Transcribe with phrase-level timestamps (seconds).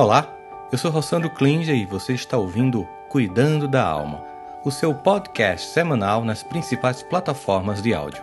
[0.00, 0.32] Olá,
[0.70, 4.22] eu sou Rossandro Klinger e você está ouvindo Cuidando da Alma,
[4.64, 8.22] o seu podcast semanal nas principais plataformas de áudio.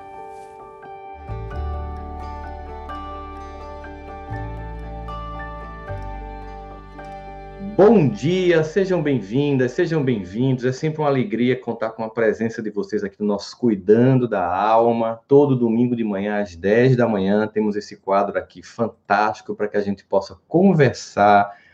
[7.76, 10.64] Bom dia, sejam bem-vindas, sejam bem-vindos.
[10.64, 14.48] É sempre uma alegria contar com a presença de vocês aqui no nosso Cuidando da
[14.48, 15.20] Alma.
[15.28, 19.76] Todo domingo de manhã, às 10 da manhã, temos esse quadro aqui fantástico para que
[19.76, 21.65] a gente possa conversar,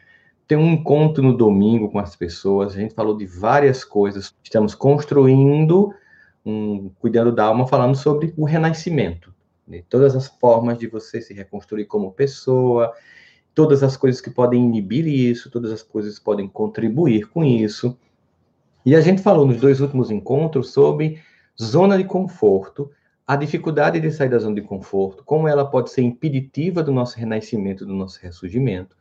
[0.51, 2.75] ter um encontro no domingo com as pessoas.
[2.75, 4.35] A gente falou de várias coisas.
[4.43, 5.93] Estamos construindo
[6.45, 9.33] um Cuidando da Alma, falando sobre o renascimento.
[9.65, 9.81] Né?
[9.89, 12.91] Todas as formas de você se reconstruir como pessoa
[13.55, 17.97] todas as coisas que podem inibir isso, todas as coisas que podem contribuir com isso.
[18.85, 21.21] E a gente falou nos dois últimos encontros sobre
[21.57, 22.91] zona de conforto,
[23.25, 27.17] a dificuldade de sair da zona de conforto, como ela pode ser impeditiva do nosso
[27.17, 28.99] renascimento, do nosso ressurgimento.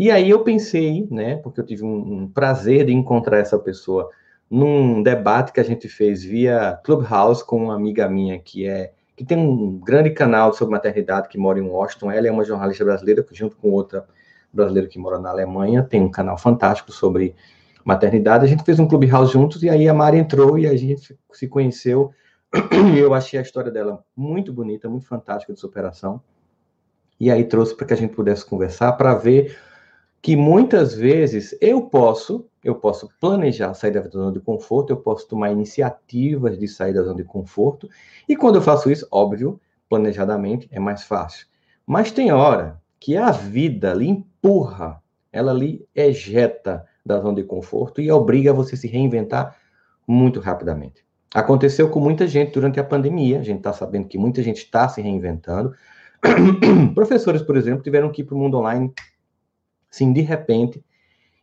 [0.00, 4.08] E aí eu pensei, né, porque eu tive um, um prazer de encontrar essa pessoa
[4.50, 9.26] num debate que a gente fez via Clubhouse com uma amiga minha que é que
[9.26, 12.10] tem um grande canal sobre maternidade que mora em Washington.
[12.10, 14.06] Ela é uma jornalista brasileira, junto com outra
[14.50, 17.34] brasileira que mora na Alemanha, tem um canal fantástico sobre
[17.84, 18.46] maternidade.
[18.46, 21.46] A gente fez um clubhouse juntos e aí a Mari entrou e a gente se
[21.46, 22.10] conheceu.
[22.94, 26.22] E eu achei a história dela muito bonita, muito fantástica de superação.
[27.20, 29.54] E aí trouxe para que a gente pudesse conversar para ver
[30.22, 35.26] que muitas vezes eu posso, eu posso planejar sair da zona de conforto, eu posso
[35.26, 37.88] tomar iniciativas de sair da zona de conforto,
[38.28, 41.46] e quando eu faço isso, óbvio, planejadamente é mais fácil.
[41.86, 48.00] Mas tem hora que a vida lhe empurra, ela lhe ejeta da zona de conforto
[48.00, 49.56] e obriga você a se reinventar
[50.06, 51.04] muito rapidamente.
[51.34, 54.88] Aconteceu com muita gente durante a pandemia, a gente está sabendo que muita gente está
[54.88, 55.72] se reinventando.
[56.94, 58.92] Professores, por exemplo, tiveram que ir para o mundo online
[59.90, 60.84] Sim, de repente.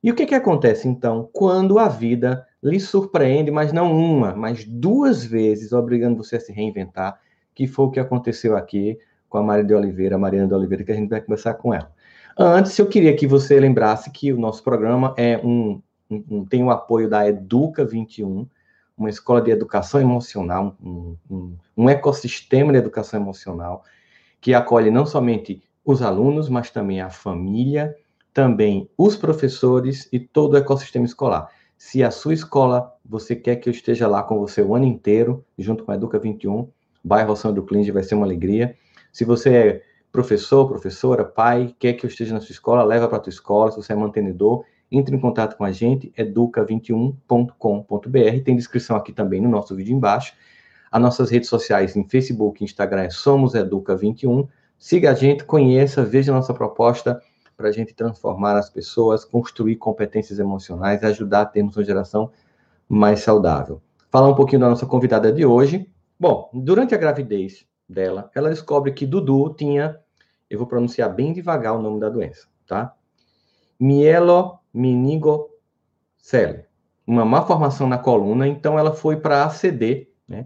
[0.02, 4.64] E o que, que acontece então quando a vida lhe surpreende, mas não uma, mas
[4.64, 7.20] duas vezes, obrigando você a se reinventar,
[7.54, 8.98] que foi o que aconteceu aqui
[9.28, 11.74] com a Maria de Oliveira, a Mariana de Oliveira, que a gente vai conversar com
[11.74, 11.92] ela.
[12.38, 16.70] Antes, eu queria que você lembrasse que o nosso programa é um, um, tem o
[16.70, 18.48] apoio da Educa 21,
[18.98, 23.84] uma escola de educação emocional, um, um, um ecossistema de educação emocional,
[24.40, 27.96] que acolhe não somente os alunos, mas também a família,
[28.38, 31.50] também os professores e todo o ecossistema escolar.
[31.76, 35.44] Se a sua escola, você quer que eu esteja lá com você o ano inteiro,
[35.58, 36.70] junto com a Educa 21,
[37.04, 38.76] bairro Sandro Clinge vai ser uma alegria.
[39.12, 39.82] Se você é
[40.12, 43.72] professor, professora, pai, quer que eu esteja na sua escola, leva para a tua escola.
[43.72, 48.44] Se você é mantenedor, entre em contato com a gente, educa21.com.br.
[48.46, 50.36] Tem descrição aqui também no nosso vídeo embaixo.
[50.92, 54.48] As nossas redes sociais em Facebook e Instagram é Somos Educa21.
[54.78, 57.20] Siga a gente, conheça, veja a nossa proposta
[57.58, 62.32] para a gente transformar as pessoas, construir competências emocionais, ajudar a termos uma geração
[62.88, 63.82] mais saudável.
[64.12, 65.90] Falar um pouquinho da nossa convidada de hoje.
[66.20, 70.00] Bom, durante a gravidez dela, ela descobre que Dudu tinha,
[70.50, 72.94] eu vou pronunciar bem devagar o nome da doença, tá?
[73.80, 76.66] Mielomeningocele,
[77.06, 80.46] uma má formação na coluna, então ela foi para ACD, né?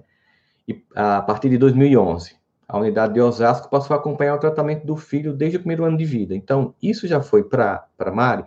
[0.68, 2.41] E, a partir de 2011
[2.72, 5.98] a unidade de Osasco passou a acompanhar o tratamento do filho desde o primeiro ano
[5.98, 6.34] de vida.
[6.34, 8.46] Então, isso já foi para Mari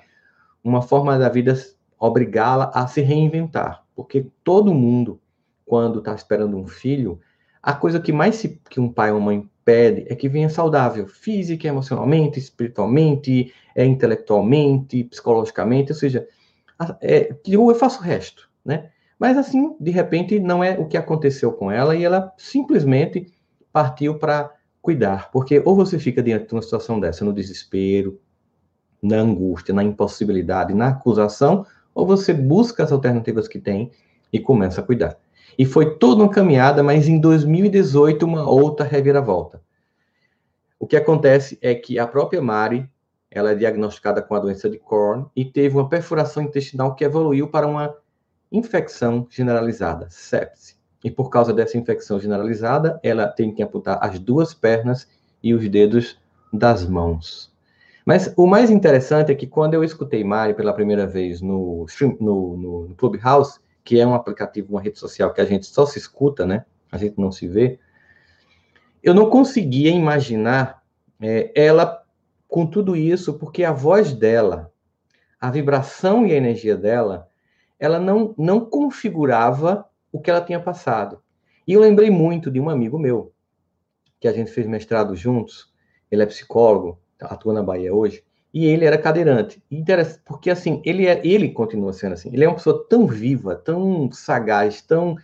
[0.62, 1.54] uma forma da vida
[2.00, 5.20] obrigá-la a se reinventar, porque todo mundo,
[5.66, 7.20] quando está esperando um filho,
[7.62, 10.48] a coisa que mais se, que um pai ou uma mãe pede é que venha
[10.48, 16.26] saudável, física, emocionalmente, espiritualmente, é, intelectualmente, psicologicamente, ou seja,
[17.02, 18.88] é, eu faço o resto, né?
[19.18, 23.33] Mas assim, de repente, não é o que aconteceu com ela e ela simplesmente
[23.74, 28.20] partiu para cuidar, porque ou você fica diante de uma situação dessa no desespero,
[29.02, 33.90] na angústia, na impossibilidade, na acusação, ou você busca as alternativas que tem
[34.32, 35.18] e começa a cuidar.
[35.58, 39.60] E foi toda uma caminhada, mas em 2018 uma outra reviravolta.
[40.78, 42.88] O que acontece é que a própria Mari,
[43.28, 47.48] ela é diagnosticada com a doença de Crohn e teve uma perfuração intestinal que evoluiu
[47.48, 47.92] para uma
[48.52, 50.83] infecção generalizada, sepse.
[51.04, 55.06] E por causa dessa infecção generalizada, ela tem que amputar as duas pernas
[55.42, 56.18] e os dedos
[56.50, 57.52] das mãos.
[58.06, 61.86] Mas o mais interessante é que quando eu escutei Mari pela primeira vez no,
[62.18, 65.84] no, no, no Clubhouse, que é um aplicativo, uma rede social que a gente só
[65.84, 66.64] se escuta, né?
[66.90, 67.78] A gente não se vê.
[69.02, 70.82] Eu não conseguia imaginar
[71.20, 72.02] é, ela
[72.48, 74.72] com tudo isso, porque a voz dela,
[75.38, 77.28] a vibração e a energia dela,
[77.78, 81.20] ela não, não configurava o que ela tinha passado.
[81.66, 83.32] E eu lembrei muito de um amigo meu,
[84.20, 85.72] que a gente fez mestrado juntos,
[86.08, 88.22] ele é psicólogo, atua na Bahia hoje,
[88.52, 89.60] e ele era cadeirante.
[90.24, 92.30] Porque, assim, ele, é, ele continua sendo assim.
[92.32, 95.16] Ele é uma pessoa tão viva, tão sagaz, tão,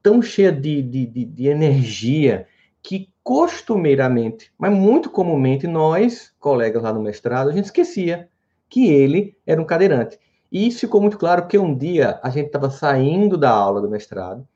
[0.00, 2.46] tão cheia de, de, de, de energia,
[2.80, 8.28] que costumeiramente, mas muito comumente, nós, colegas lá no mestrado, a gente esquecia
[8.68, 10.20] que ele era um cadeirante.
[10.50, 13.88] E isso ficou muito claro porque um dia a gente estava saindo da aula do
[13.88, 14.46] mestrado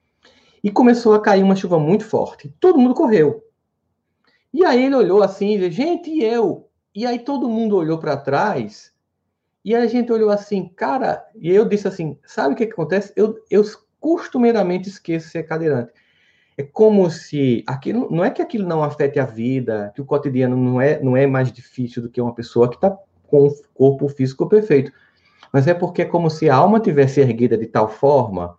[0.63, 2.53] e começou a cair uma chuva muito forte.
[2.59, 3.45] Todo mundo correu.
[4.53, 6.69] E aí ele olhou assim gente, e eu?
[6.95, 8.93] E aí todo mundo olhou para trás
[9.65, 13.13] e a gente olhou assim, cara, e eu disse assim, sabe o que, que acontece?
[13.17, 13.65] Eu, eu
[13.99, 15.93] costumeiramente esqueço ser cadeirante.
[16.57, 20.57] É como se aquilo não é que aquilo não afete a vida, que o cotidiano
[20.57, 24.09] não é não é mais difícil do que uma pessoa que está com o corpo
[24.09, 24.93] físico perfeito,
[25.55, 28.59] mas é porque é como se a alma tivesse erguida de tal forma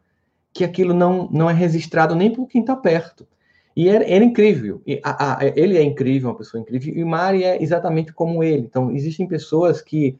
[0.53, 3.27] que aquilo não não é registrado nem por quem está perto.
[3.75, 4.81] E era, era incrível.
[4.87, 6.95] E a, a, ele é incrível, uma pessoa incrível.
[6.95, 8.61] E Mari é exatamente como ele.
[8.61, 10.17] Então, existem pessoas que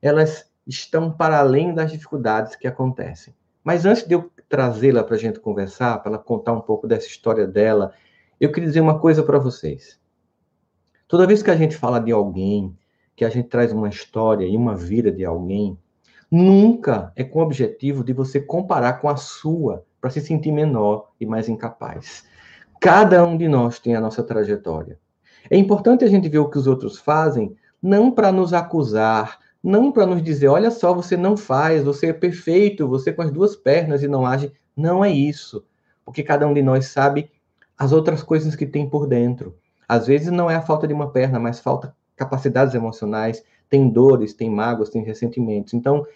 [0.00, 3.34] elas estão para além das dificuldades que acontecem.
[3.64, 7.08] Mas antes de eu trazê-la para a gente conversar, para ela contar um pouco dessa
[7.08, 7.92] história dela,
[8.40, 9.98] eu queria dizer uma coisa para vocês.
[11.08, 12.72] Toda vez que a gente fala de alguém,
[13.16, 15.76] que a gente traz uma história e uma vida de alguém,
[16.34, 21.12] nunca é com o objetivo de você comparar com a sua para se sentir menor
[21.20, 22.24] e mais incapaz.
[22.80, 24.98] Cada um de nós tem a nossa trajetória.
[25.48, 29.92] É importante a gente ver o que os outros fazem, não para nos acusar, não
[29.92, 33.54] para nos dizer, olha só, você não faz, você é perfeito, você com as duas
[33.54, 34.52] pernas e não age.
[34.76, 35.64] Não é isso.
[36.04, 37.30] Porque cada um de nós sabe
[37.78, 39.56] as outras coisas que tem por dentro.
[39.88, 44.34] Às vezes não é a falta de uma perna, mas falta capacidades emocionais, tem dores,
[44.34, 45.74] tem mágoas, tem ressentimentos.
[45.74, 46.06] Então,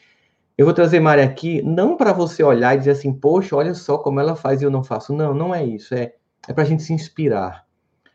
[0.58, 3.96] eu vou trazer Mari aqui não para você olhar e dizer assim, poxa, olha só
[3.96, 5.14] como ela faz e eu não faço.
[5.14, 5.94] Não, não é isso.
[5.94, 6.12] É
[6.48, 7.66] é para a gente se inspirar.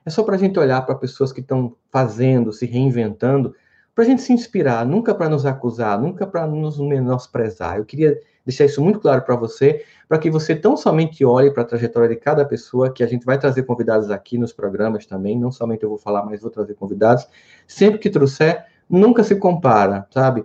[0.04, 3.56] É só para a gente olhar para pessoas que estão fazendo, se reinventando,
[3.94, 7.78] para a gente se inspirar, nunca para nos acusar, nunca para nos menosprezar.
[7.78, 11.62] Eu queria deixar isso muito claro para você, para que você tão somente olhe para
[11.62, 15.40] a trajetória de cada pessoa, que a gente vai trazer convidados aqui nos programas também,
[15.40, 17.28] não somente eu vou falar, mas vou trazer convidados.
[17.68, 20.44] Sempre que trouxer, nunca se compara, sabe?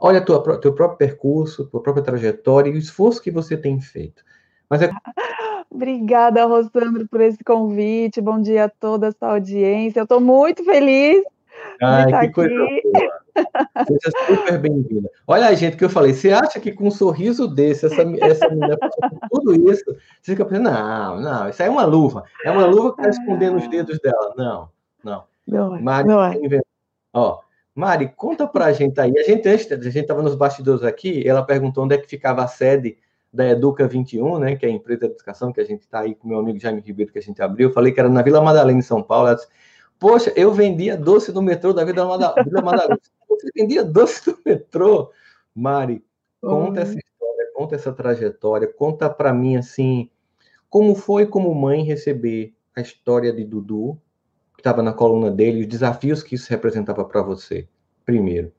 [0.00, 4.24] Olha tua, teu próprio percurso, tua própria trajetória e o esforço que você tem feito.
[4.68, 4.90] Mas é
[5.70, 8.20] Obrigada, Rosandro, por esse convite.
[8.20, 10.00] Bom dia a toda essa audiência.
[10.00, 11.22] Eu estou muito feliz
[11.82, 12.82] Ai, que coisa aqui.
[12.84, 13.20] boa.
[13.86, 15.08] Seja super bem-vinda.
[15.26, 18.76] Olha, gente, que eu falei, você acha que com um sorriso desse, essa, essa menina
[19.30, 19.84] tudo isso,
[20.20, 22.24] você fica pensando, não, não, isso aí é uma luva.
[22.44, 24.34] É uma luva que está escondendo os dedos dela.
[24.36, 24.68] Não,
[25.02, 25.24] não.
[25.46, 25.80] Não é.
[25.80, 26.38] Mari, não é.
[27.14, 27.40] Ó,
[27.80, 29.10] Mari, conta pra gente aí.
[29.18, 32.44] A gente, antes, a gente estava nos bastidores aqui, ela perguntou onde é que ficava
[32.44, 32.98] a sede
[33.32, 36.14] da Educa 21, né, que é a empresa de educação que a gente está aí
[36.14, 37.70] com meu amigo Jaime Ribeiro, que a gente abriu.
[37.70, 39.28] Eu falei que era na Vila Madalena, em São Paulo.
[39.28, 39.48] Ela disse,
[39.98, 43.00] Poxa, eu vendia doce no metrô da Vila Madalena.
[43.30, 45.10] Você vendia doce no metrô?
[45.54, 46.04] Mari,
[46.38, 50.10] conta essa história, conta essa trajetória, conta para mim, assim,
[50.68, 53.98] como foi como mãe receber a história de Dudu,
[54.60, 57.66] que estava na coluna dele, os desafios que isso representava para você,
[58.04, 58.52] primeiro.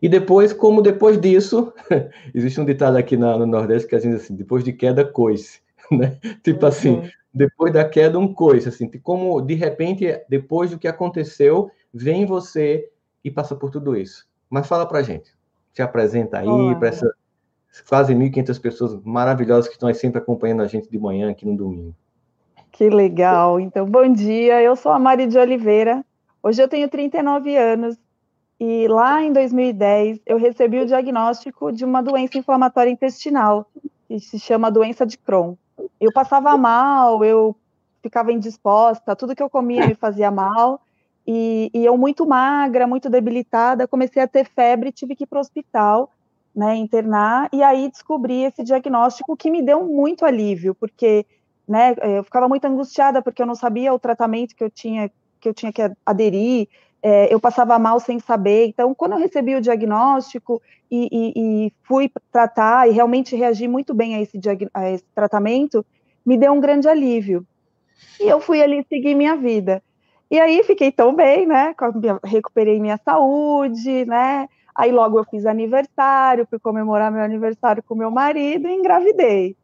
[0.00, 1.72] E depois, como depois disso,
[2.34, 5.60] existe um ditado aqui na, no Nordeste que gente assim, depois de queda, coice,
[5.92, 6.18] né?
[6.42, 6.68] Tipo uhum.
[6.68, 12.24] assim, depois da queda, um coice, assim, como de repente, depois do que aconteceu, vem
[12.24, 12.88] você
[13.22, 14.26] e passa por tudo isso.
[14.48, 15.34] Mas fala pra gente,
[15.74, 17.12] se apresenta aí, para essas
[17.86, 21.54] quase 1.500 pessoas maravilhosas que estão aí sempre acompanhando a gente de manhã aqui no
[21.54, 21.94] domingo.
[22.76, 23.58] Que legal.
[23.58, 24.60] Então, bom dia.
[24.60, 26.04] Eu sou a Mari de Oliveira.
[26.42, 27.96] Hoje eu tenho 39 anos
[28.60, 33.66] e lá em 2010, eu recebi o diagnóstico de uma doença inflamatória intestinal,
[34.06, 35.54] que se chama doença de Crohn.
[35.98, 37.56] Eu passava mal, eu
[38.02, 40.82] ficava indisposta, tudo que eu comia me fazia mal,
[41.26, 45.38] e, e eu muito magra, muito debilitada, comecei a ter febre, tive que ir para
[45.38, 46.10] o hospital,
[46.54, 51.24] né, internar, e aí descobri esse diagnóstico que me deu muito alívio, porque
[51.66, 55.48] né, eu ficava muito angustiada porque eu não sabia o tratamento que eu tinha que
[55.48, 56.66] eu tinha que aderir,
[57.02, 58.66] é, eu passava mal sem saber.
[58.66, 63.94] Então, quando eu recebi o diagnóstico e, e, e fui tratar e realmente reagi muito
[63.94, 64.40] bem a esse,
[64.74, 65.84] a esse tratamento,
[66.24, 67.46] me deu um grande alívio.
[68.20, 69.82] E eu fui ali seguir minha vida.
[70.30, 71.74] E aí fiquei tão bem, né?
[72.24, 74.48] Recuperei minha saúde, né?
[74.74, 79.56] Aí logo eu fiz aniversário, fui comemorar meu aniversário com meu marido e engravidei.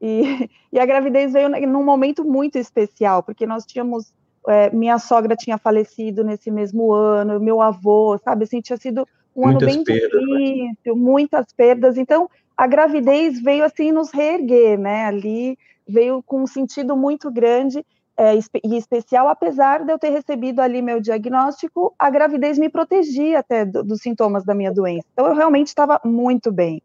[0.00, 4.12] E, e a gravidez veio num momento muito especial, porque nós tínhamos
[4.48, 9.42] é, minha sogra tinha falecido nesse mesmo ano, meu avô, sabe, assim, tinha sido um
[9.42, 10.36] muitas ano bem perdas, né?
[10.38, 11.00] difícil, né?
[11.00, 16.96] muitas perdas, então a gravidez veio assim nos reerguer, né, ali veio com um sentido
[16.96, 17.84] muito grande,
[18.16, 23.38] é, e especial, apesar de eu ter recebido ali meu diagnóstico, a gravidez me protegia
[23.38, 25.06] até do, dos sintomas da minha doença.
[25.14, 26.82] Então, eu realmente estava muito bem.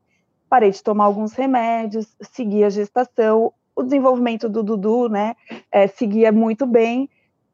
[0.49, 5.35] Parei de tomar alguns remédios, segui a gestação, o desenvolvimento do Dudu, né,
[5.71, 7.09] é, seguia muito bem.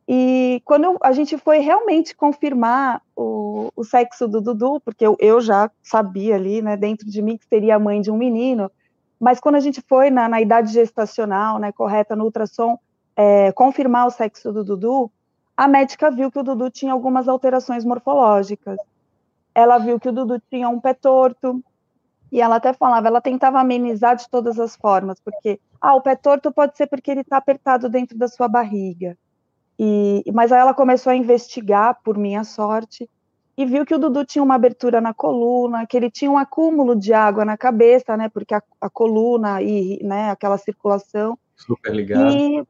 [0.08, 5.40] E quando a gente foi realmente confirmar o, o sexo do Dudu, porque eu, eu,
[5.40, 8.70] já sabia ali, né, dentro de mim, que seria a mãe de um menino,
[9.20, 12.78] mas quando a gente foi na, na idade gestacional, né, correta, no ultrassom,
[13.16, 15.12] é, confirmar o sexo do Dudu,
[15.56, 18.78] a médica viu que o Dudu tinha algumas alterações morfológicas.
[19.54, 21.64] Ela viu que o Dudu tinha um pé torto,
[22.32, 26.16] e ela até falava, ela tentava amenizar de todas as formas, porque, ah, o pé
[26.16, 29.18] torto pode ser porque ele está apertado dentro da sua barriga.
[29.78, 33.10] E, mas aí ela começou a investigar, por minha sorte,
[33.58, 36.96] e viu que o Dudu tinha uma abertura na coluna, que ele tinha um acúmulo
[36.96, 41.38] de água na cabeça, né, porque a, a coluna e, né, aquela circulação.
[41.58, 42.32] Super ligado.
[42.32, 42.66] E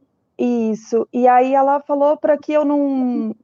[0.71, 1.07] isso.
[1.13, 3.35] E aí ela falou para que eu não,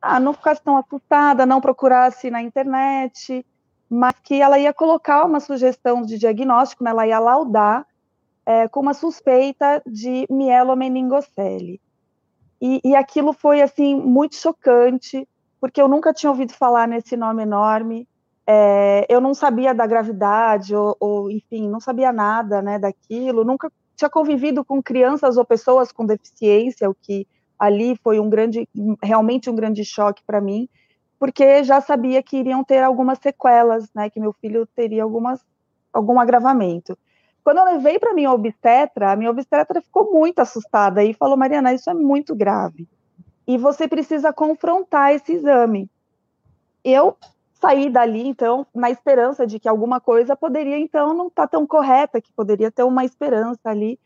[0.00, 3.44] ah, não ficasse tão assustada, não procurasse na internet,
[3.88, 7.86] mas que ela ia colocar uma sugestão de diagnóstico, né, ela ia laudar
[8.44, 11.80] é, com uma suspeita de mielomeningocele.
[12.60, 15.28] E, e aquilo foi assim muito chocante,
[15.60, 18.08] porque eu nunca tinha ouvido falar nesse nome enorme.
[18.46, 23.70] É, eu não sabia da gravidade, ou, ou, enfim, não sabia nada né, daquilo, nunca
[23.96, 27.26] tinha convivido com crianças ou pessoas com deficiência, o que
[27.58, 28.68] ali foi um grande,
[29.02, 30.68] realmente um grande choque para mim,
[31.18, 35.44] porque já sabia que iriam ter algumas sequelas, né, que meu filho teria algumas,
[35.92, 36.96] algum agravamento.
[37.42, 41.72] Quando eu levei para minha obstetra, a minha obstetra ficou muito assustada e falou: Mariana,
[41.72, 42.88] isso é muito grave.
[43.46, 45.88] E você precisa confrontar esse exame.
[46.82, 47.16] Eu
[47.60, 51.66] saí dali, então, na esperança de que alguma coisa poderia, então, não estar tá tão
[51.66, 53.98] correta, que poderia ter uma esperança ali.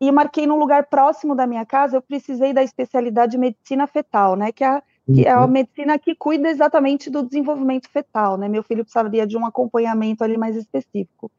[0.00, 4.34] E marquei num lugar próximo da minha casa, eu precisei da especialidade de medicina fetal,
[4.34, 5.48] né, que é a, que é a uhum.
[5.48, 10.36] medicina que cuida exatamente do desenvolvimento fetal, né, meu filho precisaria de um acompanhamento ali
[10.36, 11.30] mais específico.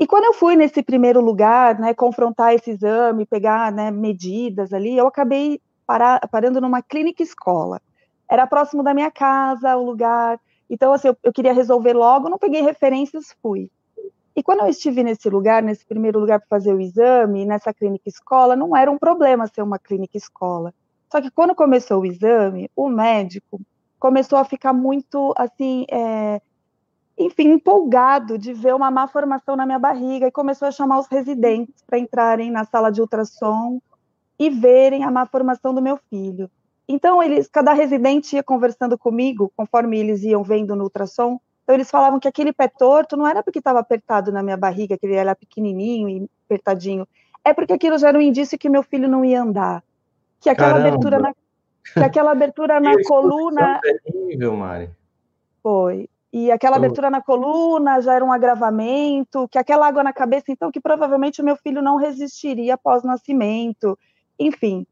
[0.00, 4.96] E quando eu fui nesse primeiro lugar, né, confrontar esse exame, pegar né, medidas ali,
[4.96, 7.80] eu acabei parar, parando numa clínica escola.
[8.30, 10.38] Era próximo da minha casa, o lugar,
[10.68, 13.70] então, assim, eu, eu queria resolver logo, não peguei referências, fui.
[14.36, 18.08] E quando eu estive nesse lugar, nesse primeiro lugar para fazer o exame, nessa clínica
[18.08, 20.72] escola, não era um problema ser uma clínica escola.
[21.10, 23.60] Só que quando começou o exame, o médico
[23.98, 26.40] começou a ficar muito, assim, é,
[27.18, 31.08] enfim, empolgado de ver uma má formação na minha barriga e começou a chamar os
[31.08, 33.80] residentes para entrarem na sala de ultrassom
[34.38, 36.48] e verem a má formação do meu filho.
[36.88, 41.40] Então, eles, cada residente ia conversando comigo, conforme eles iam vendo no ultrassom.
[41.64, 44.96] Então, eles falavam que aquele pé torto não era porque estava apertado na minha barriga,
[44.96, 47.06] que ele era pequenininho e apertadinho.
[47.44, 49.82] É porque aquilo já era um indício que meu filho não ia andar.
[50.40, 50.88] Que aquela Caramba.
[50.88, 51.32] abertura na,
[51.92, 53.80] que aquela abertura na coluna.
[54.04, 54.90] Terrível, Mari.
[55.62, 56.08] Foi.
[56.32, 60.70] E aquela abertura na coluna já era um agravamento, que aquela água na cabeça, então,
[60.70, 63.98] que provavelmente o meu filho não resistiria após nascimento.
[64.38, 64.86] Enfim,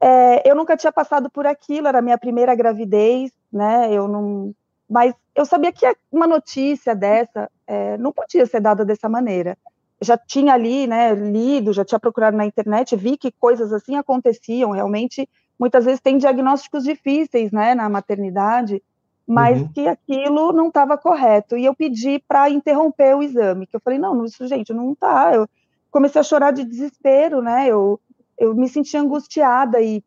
[0.00, 3.92] é, eu nunca tinha passado por aquilo, era a minha primeira gravidez, né?
[3.92, 4.54] Eu não,
[4.88, 9.58] mas eu sabia que uma notícia dessa é, não podia ser dada dessa maneira.
[10.00, 14.70] Já tinha ali, né, lido, já tinha procurado na internet, vi que coisas assim aconteciam.
[14.70, 15.28] Realmente,
[15.58, 18.82] muitas vezes tem diagnósticos difíceis, né, na maternidade,
[19.26, 19.68] mas uhum.
[19.72, 21.56] que aquilo não estava correto.
[21.56, 25.34] E eu pedi para interromper o exame, que eu falei, não, isso, gente, não tá.
[25.34, 25.48] Eu
[25.90, 27.66] comecei a chorar de desespero, né?
[27.66, 28.00] Eu
[28.38, 30.02] eu me senti angustiada e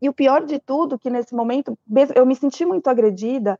[0.00, 1.76] e o pior de tudo que nesse momento
[2.14, 3.58] eu me senti muito agredida,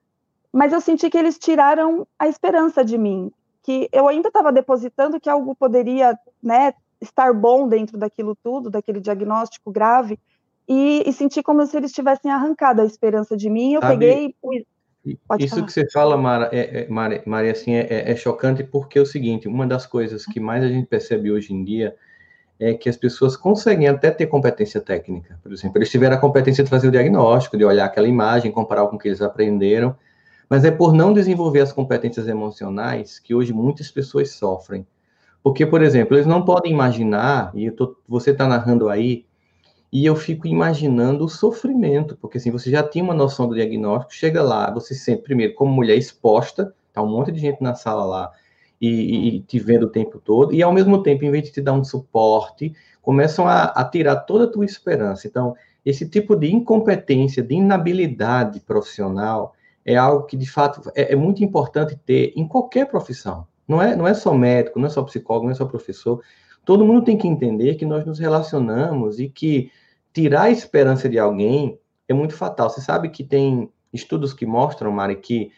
[0.52, 3.32] mas eu senti que eles tiraram a esperança de mim,
[3.68, 6.72] que eu ainda estava depositando que algo poderia, né,
[7.02, 10.18] estar bom dentro daquilo tudo, daquele diagnóstico grave,
[10.66, 13.74] e, e senti como se eles tivessem arrancado a esperança de mim.
[13.74, 14.34] Eu Sabe, peguei.
[15.26, 15.66] Pode isso falar.
[15.66, 19.02] que você fala, Mara, é, é, Maria, Maria, assim, é, é, é chocante porque é
[19.02, 21.94] o seguinte: uma das coisas que mais a gente percebe hoje em dia
[22.58, 25.38] é que as pessoas conseguem até ter competência técnica.
[25.42, 28.86] Por exemplo, eles tiveram a competência de fazer o diagnóstico, de olhar aquela imagem, comparar
[28.86, 29.94] com o que eles aprenderam,
[30.48, 34.86] mas é por não desenvolver as competências emocionais que hoje muitas pessoas sofrem.
[35.42, 39.24] Porque, por exemplo, eles não podem imaginar, e tô, você está narrando aí,
[39.92, 44.14] e eu fico imaginando o sofrimento, porque assim, você já tinha uma noção do diagnóstico,
[44.14, 47.74] chega lá, você se sente, primeiro, como mulher exposta, tá um monte de gente na
[47.74, 48.32] sala lá,
[48.80, 51.60] e, e, te vendo o tempo todo, e ao mesmo tempo, em vez de te
[51.60, 55.26] dar um suporte, começam a, a tirar toda a tua esperança.
[55.26, 59.54] Então, esse tipo de incompetência, de inabilidade profissional,
[59.88, 63.46] é algo que, de fato, é, é, muito importante ter em qualquer profissão.
[63.66, 66.22] Não é, não é só médico, não é só psicólogo, não é só professor.
[66.62, 69.70] Todo mundo tem que entender que nós nos relacionamos e que
[70.12, 72.68] tirar a esperança de alguém é muito fatal.
[72.68, 75.52] Você sabe que tem estudos que mostram, Mari, que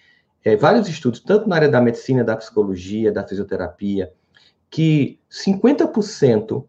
[0.44, 4.12] é, vários estudos, tanto na área da medicina, da psicologia, da fisioterapia,
[4.70, 6.64] que 50%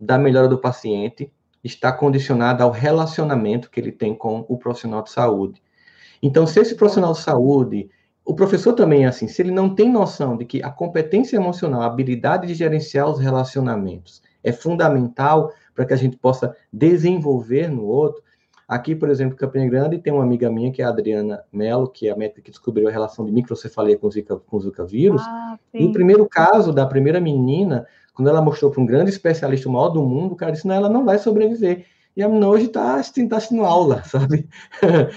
[0.00, 5.10] da melhora do paciente está condicionada ao relacionamento que ele tem com o profissional de
[5.10, 5.62] saúde.
[6.22, 7.90] Então, se esse profissional de saúde,
[8.24, 11.82] o professor também é assim, se ele não tem noção de que a competência emocional,
[11.82, 17.84] a habilidade de gerenciar os relacionamentos é fundamental para que a gente possa desenvolver no
[17.84, 18.22] outro,
[18.68, 21.88] Aqui, por exemplo, em Campina Grande, tem uma amiga minha, que é a Adriana Mello,
[21.88, 24.84] que é a médica que descobriu a relação de microcefalia com o Zika, com Zika
[24.84, 25.22] vírus.
[25.24, 29.70] Ah, e o primeiro caso da primeira menina, quando ela mostrou para um grande especialista,
[29.70, 31.86] o maior do mundo, o cara disse, não, ela não vai sobreviver.
[32.18, 34.48] E a menina hoje está tá assistindo aula, sabe?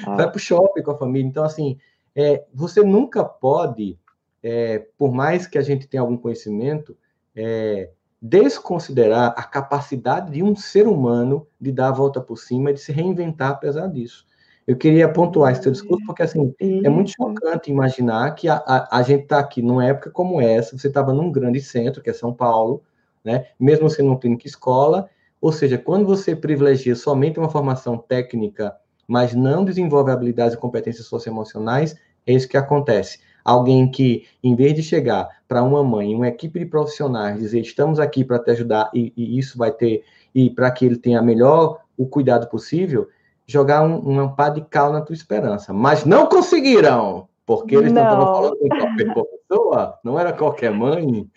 [0.05, 0.17] Ah.
[0.17, 1.27] vai para o shopping com a família.
[1.27, 1.79] Então, assim,
[2.15, 3.97] é, você nunca pode,
[4.43, 6.95] é, por mais que a gente tenha algum conhecimento,
[7.35, 7.89] é,
[8.21, 12.79] desconsiderar a capacidade de um ser humano de dar a volta por cima e de
[12.79, 14.27] se reinventar apesar disso.
[14.67, 18.99] Eu queria pontuar esse teu discurso, porque assim, é muito chocante imaginar que a, a,
[18.99, 22.13] a gente está aqui numa época como essa, você estava num grande centro, que é
[22.13, 22.83] São Paulo,
[23.25, 23.47] né?
[23.59, 25.09] mesmo sendo uma clínica escola,
[25.41, 28.75] ou seja, quando você privilegia somente uma formação técnica,
[29.07, 31.95] mas não desenvolve habilidades e competências socioemocionais,
[32.25, 33.19] é isso que acontece.
[33.43, 37.99] Alguém que, em vez de chegar para uma mãe, uma equipe de profissionais, dizer estamos
[37.99, 41.79] aqui para te ajudar e, e, isso vai ter, e para que ele tenha melhor
[41.97, 43.09] o cuidado possível,
[43.47, 45.73] jogar um, pá de cal na tua esperança.
[45.73, 49.13] Mas não conseguiram, porque eles não estavam falando qualquer
[49.51, 51.29] pessoa, não era qualquer mãe.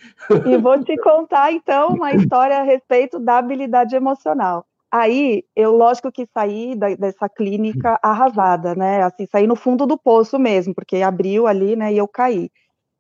[0.47, 4.65] E vou te contar, então, uma história a respeito da habilidade emocional.
[4.91, 9.03] Aí, eu, lógico que saí da, dessa clínica arrasada, né?
[9.03, 11.93] Assim, saí no fundo do poço mesmo, porque abriu ali, né?
[11.93, 12.49] E eu caí.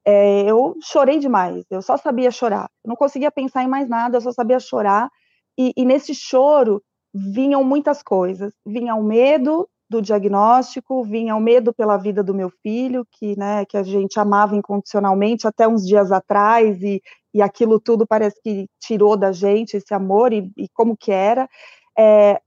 [0.04, 2.68] É, eu chorei demais, eu só sabia chorar.
[2.84, 5.08] Eu não conseguia pensar em mais nada, eu só sabia chorar.
[5.56, 6.82] E, e nesse choro
[7.14, 8.52] vinham muitas coisas.
[8.66, 13.64] Vinha o medo do diagnóstico, vinha o medo pela vida do meu filho, que, né,
[13.64, 17.00] que a gente amava incondicionalmente até uns dias atrás, e,
[17.32, 21.48] e aquilo tudo parece que tirou da gente esse amor e, e como que era
[21.96, 22.40] é,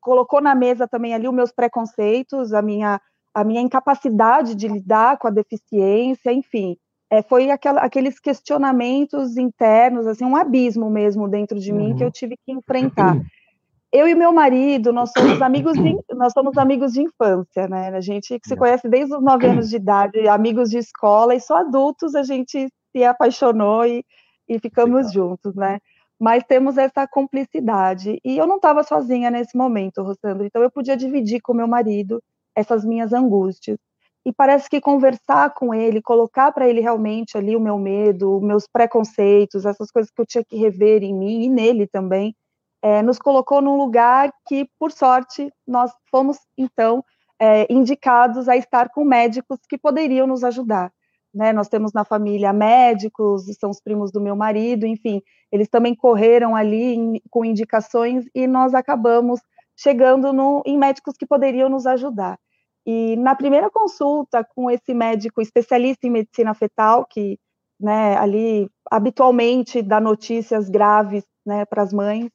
[0.00, 3.00] colocou na mesa também ali os meus preconceitos, a minha,
[3.34, 6.76] a minha incapacidade de lidar com a deficiência, enfim.
[7.10, 11.78] É, foi aquela, aqueles questionamentos internos, assim, um abismo mesmo dentro de uhum.
[11.78, 12.12] mim que eu uhum.
[12.12, 13.16] tive que enfrentar.
[13.92, 17.88] Eu e meu marido, nós somos amigos de, nós somos amigos de infância, né?
[17.88, 21.40] A gente que se conhece desde os nove anos de idade, amigos de escola, e
[21.40, 24.04] só adultos a gente se apaixonou e,
[24.48, 25.12] e ficamos Legal.
[25.12, 25.78] juntos, né?
[26.22, 28.20] mas temos essa cumplicidade.
[28.24, 32.22] E eu não estava sozinha nesse momento, Rossandro, então eu podia dividir com meu marido
[32.54, 33.76] essas minhas angústias.
[34.24, 38.40] E parece que conversar com ele, colocar para ele realmente ali o meu medo, os
[38.40, 42.36] meus preconceitos, essas coisas que eu tinha que rever em mim e nele também,
[42.82, 47.04] é, nos colocou num lugar que, por sorte, nós fomos, então,
[47.40, 50.92] é, indicados a estar com médicos que poderiam nos ajudar
[51.34, 51.52] né?
[51.52, 56.54] Nós temos na família médicos, são os primos do meu marido, enfim, eles também correram
[56.54, 59.40] ali em, com indicações e nós acabamos
[59.76, 62.38] chegando no, em médicos que poderiam nos ajudar.
[62.84, 67.38] E na primeira consulta com esse médico especialista em medicina fetal, que
[67.80, 72.28] né, ali habitualmente dá notícias graves né, para as mães,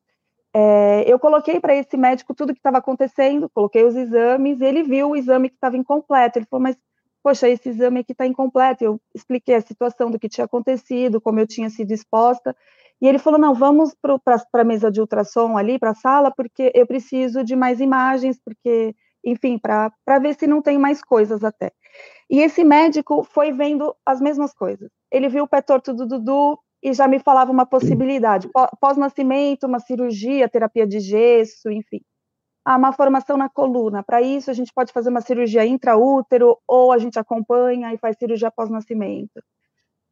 [0.60, 5.12] é, eu coloquei para esse médico tudo que estava acontecendo, coloquei os exames, ele viu
[5.12, 6.39] o exame que estava incompleto.
[6.39, 6.76] Ele falou, mas
[7.22, 8.84] poxa, esse exame aqui está incompleto.
[8.84, 12.56] Eu expliquei a situação do que tinha acontecido, como eu tinha sido exposta.
[13.00, 16.72] E ele falou: não, vamos para a mesa de ultrassom ali, para a sala, porque
[16.74, 21.72] eu preciso de mais imagens, porque, enfim, para ver se não tem mais coisas até.
[22.28, 24.89] E esse médico foi vendo as mesmas coisas.
[25.12, 29.80] Ele viu o pé torto do Dudu e já me falava uma possibilidade: pós-nascimento, uma
[29.80, 32.02] cirurgia, terapia de gesso, enfim
[32.68, 34.04] ah, uma formação na coluna.
[34.04, 38.18] Para isso, a gente pode fazer uma cirurgia intraútero ou a gente acompanha e faz
[38.18, 39.42] cirurgia pós-nascimento.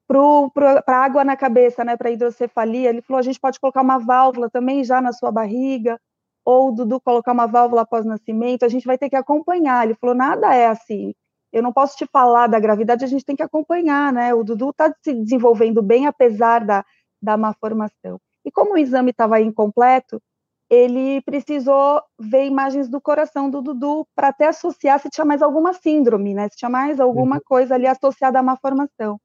[0.08, 4.50] Para água na cabeça, né, para hidrocefalia, ele falou: a gente pode colocar uma válvula
[4.50, 6.00] também já na sua barriga,
[6.46, 9.84] ou Dudu colocar uma válvula após nascimento, a gente vai ter que acompanhar.
[9.84, 11.14] Ele falou: nada é assim.
[11.56, 14.34] Eu não posso te falar da gravidade, a gente tem que acompanhar, né?
[14.34, 16.84] O Dudu está se desenvolvendo bem, apesar da,
[17.22, 18.20] da má formação.
[18.44, 20.22] E como o exame estava incompleto,
[20.70, 25.72] ele precisou ver imagens do coração do Dudu para até associar se tinha mais alguma
[25.72, 26.50] síndrome, né?
[26.50, 27.42] Se tinha mais alguma uhum.
[27.46, 29.18] coisa ali associada à má formação.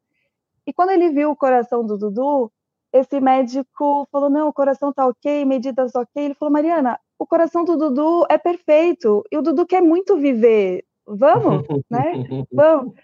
[0.64, 2.48] E quando ele viu o coração do Dudu,
[2.92, 6.26] esse médico falou: não, o coração tá ok, medidas ok.
[6.26, 10.84] Ele falou: Mariana, o coração do Dudu é perfeito e o Dudu quer muito viver.
[11.16, 12.12] Vamos, né?
[12.52, 12.94] Vamos.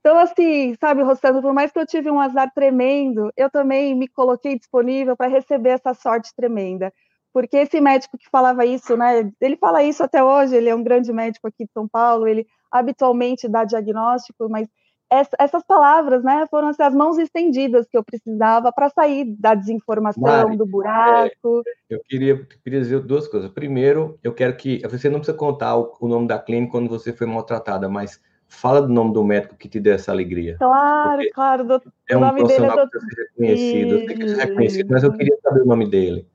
[0.00, 4.06] Então, assim, sabe, Rossandro, por mais que eu tive um azar tremendo, eu também me
[4.06, 6.92] coloquei disponível para receber essa sorte tremenda
[7.36, 10.82] porque esse médico que falava isso, né, ele fala isso até hoje, ele é um
[10.82, 14.66] grande médico aqui de São Paulo, ele habitualmente dá diagnóstico, mas
[15.10, 20.22] essas palavras, né, foram assim, as mãos estendidas que eu precisava para sair da desinformação,
[20.22, 21.62] Mari, do buraco.
[21.90, 23.50] É, eu queria, queria dizer duas coisas.
[23.50, 27.12] Primeiro, eu quero que você não precisa contar o, o, nome da clínica quando você
[27.12, 30.56] foi maltratada, mas fala do nome do médico que te deu essa alegria.
[30.58, 31.64] Claro, claro.
[31.64, 32.90] Do, é um nome profissional dele é do...
[32.90, 33.94] que reconhecido.
[33.94, 36.26] Eu sei que é reconhecido, mas eu queria saber o nome dele.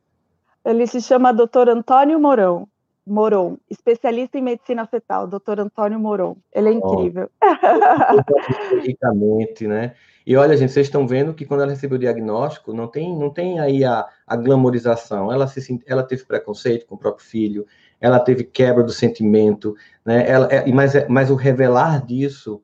[0.64, 1.70] Ele se chama Dr.
[1.70, 2.68] Antônio Mourão.
[3.12, 6.38] Moron, especialista em medicina fetal, doutor Antônio Moron.
[6.54, 7.30] Ele é incrível.
[8.82, 9.94] Ricamente, né?
[10.26, 13.30] E olha, gente, vocês estão vendo que quando ela recebeu o diagnóstico, não tem, não
[13.30, 15.30] tem aí a, a glamorização.
[15.32, 17.66] Ela, se, ela teve preconceito com o próprio filho,
[18.00, 20.26] ela teve quebra do sentimento, né?
[20.30, 22.64] Ela, é, mas, é, mas o revelar disso,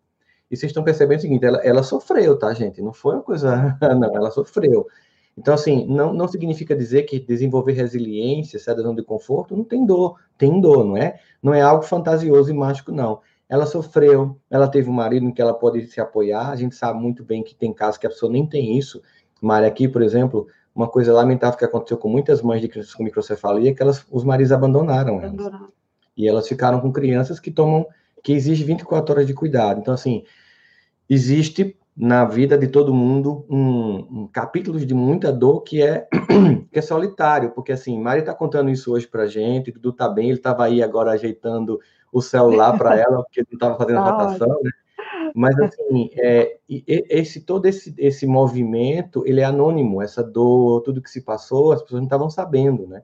[0.49, 2.81] e vocês estão percebendo o seguinte, ela, ela sofreu, tá, gente?
[2.81, 4.87] Não foi uma coisa, não, ela sofreu.
[5.37, 9.63] Então, assim, não, não significa dizer que desenvolver resiliência, sair da zona de conforto, não
[9.63, 10.19] tem dor.
[10.37, 11.19] Tem dor, não é?
[11.41, 13.21] Não é algo fantasioso e mágico, não.
[13.47, 16.49] Ela sofreu, ela teve um marido em que ela pode se apoiar.
[16.49, 19.01] A gente sabe muito bem que tem casos que a pessoa nem tem isso.
[19.39, 23.03] Mari, aqui, por exemplo, uma coisa lamentável que aconteceu com muitas mães de crianças com
[23.03, 25.51] microcefalia, é que elas, os maridos abandonaram elas.
[26.17, 27.85] E elas ficaram com crianças que tomam,
[28.23, 29.79] que exige 24 horas de cuidado.
[29.79, 30.23] Então, assim,
[31.07, 36.07] existe na vida de todo mundo um, um capítulo de muita dor que é
[36.71, 40.29] que é solitário, porque assim, Mari está contando isso hoje para gente, tudo tá bem,
[40.29, 41.79] ele estava aí agora ajeitando
[42.13, 44.71] o celular para ela, porque não estava fazendo a rotação, né?
[45.33, 51.09] Mas assim, é, esse todo esse, esse movimento, ele é anônimo, essa dor, tudo que
[51.09, 53.01] se passou, as pessoas não estavam sabendo, né?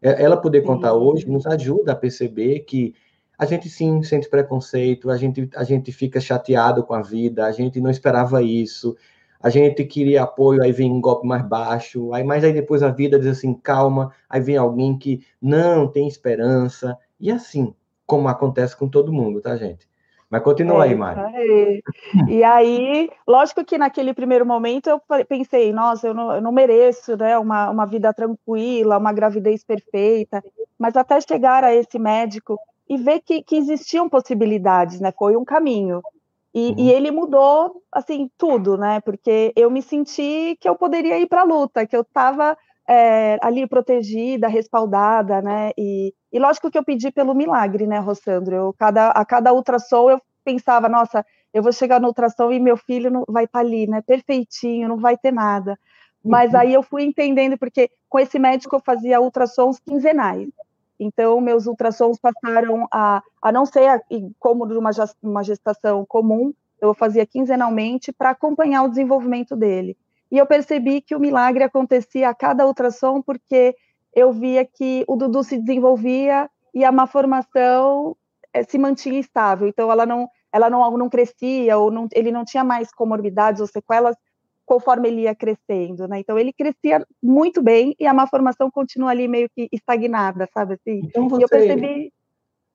[0.00, 2.94] É, ela poder contar hoje nos ajuda a perceber que
[3.40, 7.52] a gente sim sente preconceito, a gente, a gente fica chateado com a vida, a
[7.52, 8.94] gente não esperava isso,
[9.42, 12.90] a gente queria apoio, aí vem um golpe mais baixo, aí mas aí depois a
[12.90, 17.74] vida diz assim, calma, aí vem alguém que não tem esperança, e assim,
[18.04, 19.88] como acontece com todo mundo, tá, gente?
[20.28, 21.20] Mas continua é, aí, Mari.
[21.20, 21.82] Aí.
[22.28, 27.16] E aí, lógico que naquele primeiro momento eu pensei, nossa, eu não, eu não mereço
[27.16, 30.44] né, uma, uma vida tranquila, uma gravidez perfeita,
[30.78, 35.12] mas até chegar a esse médico e ver que, que existiam possibilidades, né?
[35.16, 36.02] Foi um caminho.
[36.52, 36.74] E, uhum.
[36.76, 39.00] e, ele mudou, assim, tudo, né?
[39.02, 43.38] Porque eu me senti que eu poderia ir para a luta, que eu estava é,
[43.40, 45.70] ali protegida, respaldada, né?
[45.78, 48.56] E, e lógico que eu pedi pelo milagre, né, Rossandro?
[48.56, 51.24] Eu, cada, a cada ultrassom eu pensava, nossa,
[51.54, 54.02] eu vou chegar no ultrassom e meu filho não vai estar tá ali, né?
[54.02, 55.78] Perfeitinho, não vai ter nada.
[56.24, 56.58] Mas uhum.
[56.58, 60.48] aí eu fui entendendo, porque com esse médico eu fazia ultrassons quinzenais.
[61.02, 64.00] Então, meus ultrassons passaram a, a não ser a,
[64.38, 64.90] como de uma,
[65.22, 69.96] uma gestação comum, eu fazia quinzenalmente para acompanhar o desenvolvimento dele.
[70.30, 73.74] E eu percebi que o milagre acontecia a cada ultrassom, porque
[74.14, 78.14] eu via que o Dudu se desenvolvia e a malformação
[78.52, 79.66] é, se mantinha estável.
[79.66, 83.66] Então, ela não, ela não, não crescia, ou não, ele não tinha mais comorbidades ou
[83.66, 84.16] sequelas
[84.70, 86.20] conforme ele ia crescendo, né?
[86.20, 90.74] Então ele crescia muito bem e a má formação continua ali meio que estagnada, sabe
[90.74, 91.00] assim?
[91.02, 92.12] Então você, e eu percebi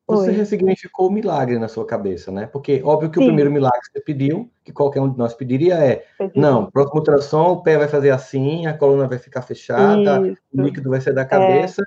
[0.06, 0.36] você Oi.
[0.36, 2.48] ressignificou o milagre na sua cabeça, né?
[2.48, 3.24] Porque óbvio que Sim.
[3.24, 6.06] o primeiro milagre que você pediu, que qualquer um de nós pediria é,
[6.36, 10.42] não, próximo ultrassom, o pé vai fazer assim, a coluna vai ficar fechada, Isso.
[10.54, 11.82] o líquido vai sair da cabeça.
[11.82, 11.86] É.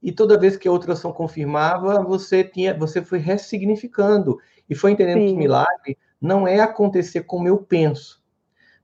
[0.00, 4.38] E toda vez que a ultrassom confirmava, você tinha, você foi ressignificando
[4.70, 5.26] e foi entendendo Sim.
[5.26, 8.17] que milagre não é acontecer como eu penso,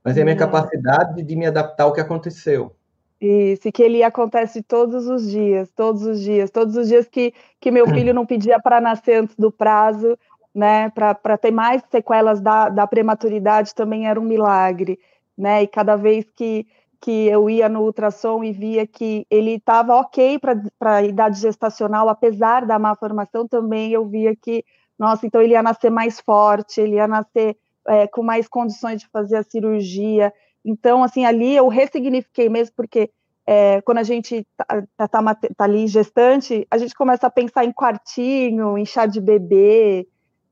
[0.04, 2.76] mas é a minha capacidade de me adaptar ao que aconteceu.
[3.20, 7.32] Isso, e que ele acontece todos os dias, todos os dias, todos os dias que,
[7.58, 10.18] que meu filho não pedia para nascer antes do prazo,
[10.54, 14.98] né, para ter mais sequelas da, da prematuridade também era um milagre,
[15.38, 16.66] né, e cada vez que,
[17.00, 22.10] que eu ia no ultrassom e via que ele estava ok para a idade gestacional,
[22.10, 24.62] apesar da má formação, também eu via que,
[24.98, 27.56] nossa, então ele ia nascer mais forte, ele ia nascer
[27.88, 30.32] é, com mais condições de fazer a cirurgia.
[30.64, 33.10] Então, assim, ali eu ressignifiquei mesmo, porque
[33.46, 34.64] é, quando a gente tá,
[34.96, 39.20] tá, tá, tá, ali gestante, a gente começa a pensar em quartinho, em chá de
[39.20, 40.08] bebê,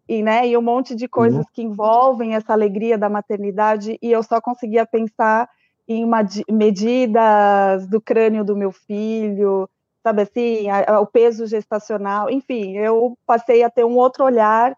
[0.08, 1.50] e, né, e um monte de coisas uhum.
[1.52, 5.48] que envolvem essa alegria da maternidade, e eu só conseguia pensar
[5.88, 6.06] em
[6.50, 9.68] medidas do crânio do meu filho,
[10.02, 14.76] sabe assim, a, a, o peso gestacional, enfim, eu passei a ter um outro olhar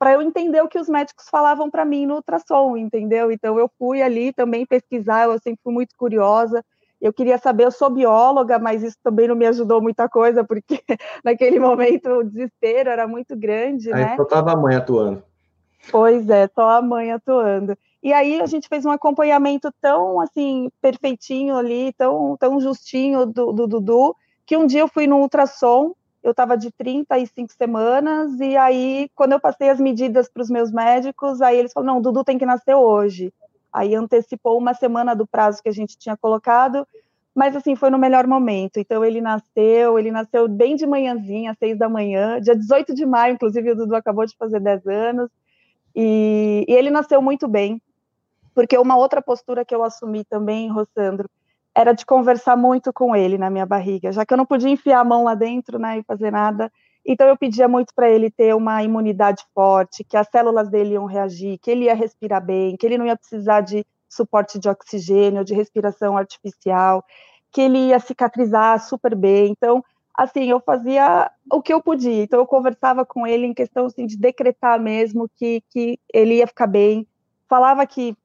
[0.00, 3.30] para eu entender o que os médicos falavam para mim no ultrassom, entendeu?
[3.30, 6.64] Então eu fui ali também pesquisar, eu sempre fui muito curiosa.
[6.98, 10.80] Eu queria saber, eu sou bióloga, mas isso também não me ajudou muita coisa, porque
[11.22, 14.16] naquele momento o desespero era muito grande, aí né?
[14.16, 15.22] Só estava a mãe atuando.
[15.90, 17.76] Pois é, só a mãe atuando.
[18.02, 23.66] E aí a gente fez um acompanhamento tão assim perfeitinho ali, tão tão justinho do
[23.66, 29.10] Dudu, que um dia eu fui no ultrassom, eu estava de 35 semanas, e aí,
[29.14, 32.38] quando eu passei as medidas para os meus médicos, aí eles falaram, não, Dudu tem
[32.38, 33.32] que nascer hoje.
[33.72, 36.86] Aí antecipou uma semana do prazo que a gente tinha colocado,
[37.34, 38.78] mas assim, foi no melhor momento.
[38.78, 43.06] Então ele nasceu, ele nasceu bem de manhãzinha, às seis da manhã, dia 18 de
[43.06, 45.30] maio, inclusive o Dudu acabou de fazer 10 anos,
[45.94, 47.80] e, e ele nasceu muito bem,
[48.54, 51.28] porque uma outra postura que eu assumi também, Rossandro,
[51.74, 55.00] era de conversar muito com ele na minha barriga, já que eu não podia enfiar
[55.00, 56.70] a mão lá dentro, né, e fazer nada.
[57.06, 61.06] Então eu pedia muito para ele ter uma imunidade forte, que as células dele iam
[61.06, 65.44] reagir, que ele ia respirar bem, que ele não ia precisar de suporte de oxigênio,
[65.44, 67.04] de respiração artificial,
[67.52, 69.50] que ele ia cicatrizar super bem.
[69.50, 72.22] Então, assim, eu fazia o que eu podia.
[72.22, 76.46] Então, eu conversava com ele em questão assim, de decretar mesmo que, que ele ia
[76.46, 77.06] ficar bem.
[77.48, 78.16] Falava que,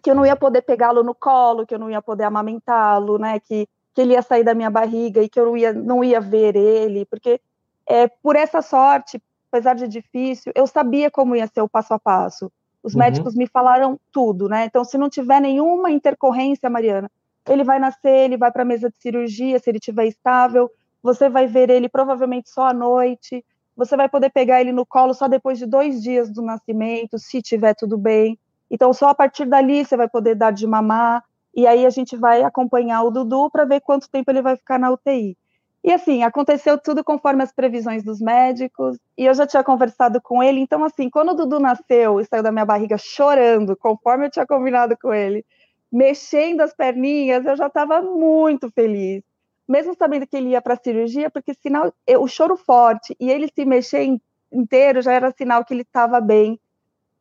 [0.00, 3.40] que eu não ia poder pegá-lo no colo, que eu não ia poder amamentá-lo, né?
[3.40, 6.20] Que, que ele ia sair da minha barriga e que eu não ia, não ia
[6.20, 7.40] ver ele, porque
[7.86, 11.98] é, por essa sorte, apesar de difícil, eu sabia como ia ser o passo a
[11.98, 12.50] passo.
[12.82, 13.00] Os uhum.
[13.00, 14.64] médicos me falaram tudo, né?
[14.64, 17.10] Então, se não tiver nenhuma intercorrência, Mariana,
[17.48, 20.70] ele vai nascer, ele vai para a mesa de cirurgia, se ele estiver estável,
[21.02, 23.44] você vai ver ele provavelmente só à noite,
[23.76, 27.42] você vai poder pegar ele no colo só depois de dois dias do nascimento, se
[27.42, 28.38] tiver tudo bem.
[28.72, 31.22] Então, só a partir dali você vai poder dar de mamar,
[31.54, 34.78] e aí a gente vai acompanhar o Dudu para ver quanto tempo ele vai ficar
[34.78, 35.36] na UTI.
[35.84, 40.42] E assim, aconteceu tudo conforme as previsões dos médicos, e eu já tinha conversado com
[40.42, 44.30] ele, então assim, quando o Dudu nasceu e saiu da minha barriga chorando, conforme eu
[44.30, 45.44] tinha combinado com ele,
[45.92, 49.22] mexendo as perninhas, eu já estava muito feliz.
[49.68, 53.48] Mesmo sabendo que ele ia para a cirurgia, porque sinal, o choro forte e ele
[53.54, 54.18] se mexer
[54.50, 56.58] inteiro já era sinal que ele estava bem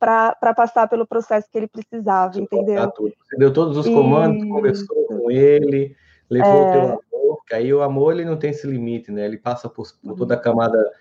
[0.01, 2.91] para passar pelo processo que ele precisava, entendeu?
[2.97, 5.95] Você deu todos os comandos, conversou com ele,
[6.27, 6.69] levou é...
[6.69, 9.25] o teu amor, que aí o amor ele não tem esse limite, né?
[9.25, 10.43] Ele passa por, por toda a uhum.
[10.43, 10.91] camada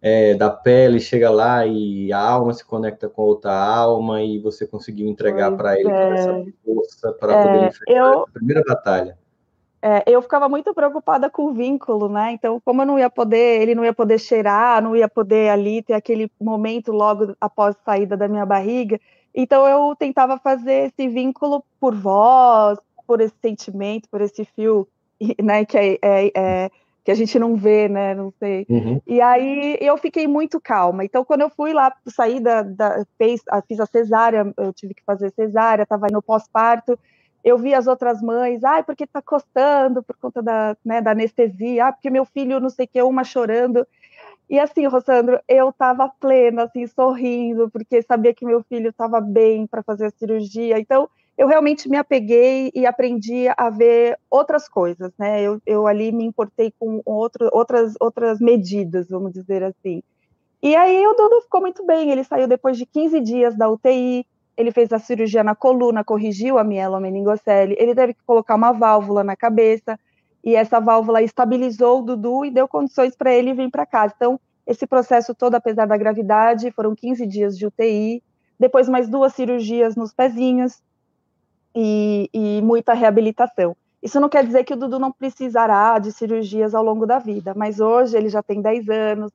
[0.00, 4.66] é, da pele, chega lá e a alma se conecta com outra alma e você
[4.66, 6.14] conseguiu entregar para ele é.
[6.14, 8.20] essa força para é, poder enfrentar eu...
[8.22, 9.18] a primeira batalha.
[9.82, 12.32] É, eu ficava muito preocupada com o vínculo, né?
[12.32, 15.82] Então, como eu não ia poder, ele não ia poder cheirar, não ia poder ali
[15.82, 18.98] ter aquele momento logo após a saída da minha barriga.
[19.34, 24.88] Então, eu tentava fazer esse vínculo por voz, por esse sentimento, por esse fio,
[25.42, 26.70] né, que é, é, é,
[27.04, 28.66] que a gente não vê, né, não sei.
[28.68, 29.00] Uhum.
[29.06, 31.04] E aí eu fiquei muito calma.
[31.04, 35.04] Então, quando eu fui lá, saí da, da fez, fiz a cesárea, eu tive que
[35.04, 36.98] fazer cesárea, estava no pós-parto,
[37.46, 41.86] eu vi as outras mães, ai, porque tá costando por conta da, né, da anestesia,
[41.86, 43.86] ah, porque meu filho não sei o que, uma chorando.
[44.50, 49.64] E assim, Rossandro, eu estava plena, assim, sorrindo, porque sabia que meu filho estava bem
[49.64, 50.76] para fazer a cirurgia.
[50.80, 55.40] Então, eu realmente me apeguei e aprendi a ver outras coisas, né?
[55.40, 60.02] Eu, eu ali me importei com outro, outras, outras medidas, vamos dizer assim.
[60.60, 64.26] E aí o Dudu ficou muito bem, ele saiu depois de 15 dias da UTI,
[64.56, 69.22] ele fez a cirurgia na coluna, corrigiu a mielomeningocele, ele teve que colocar uma válvula
[69.22, 69.98] na cabeça,
[70.42, 74.14] e essa válvula estabilizou o Dudu e deu condições para ele vir para casa.
[74.16, 78.22] Então, esse processo todo, apesar da gravidade, foram 15 dias de UTI,
[78.58, 80.80] depois mais duas cirurgias nos pezinhos,
[81.76, 83.76] e, e muita reabilitação.
[84.02, 87.52] Isso não quer dizer que o Dudu não precisará de cirurgias ao longo da vida,
[87.54, 89.32] mas hoje ele já tem 10 anos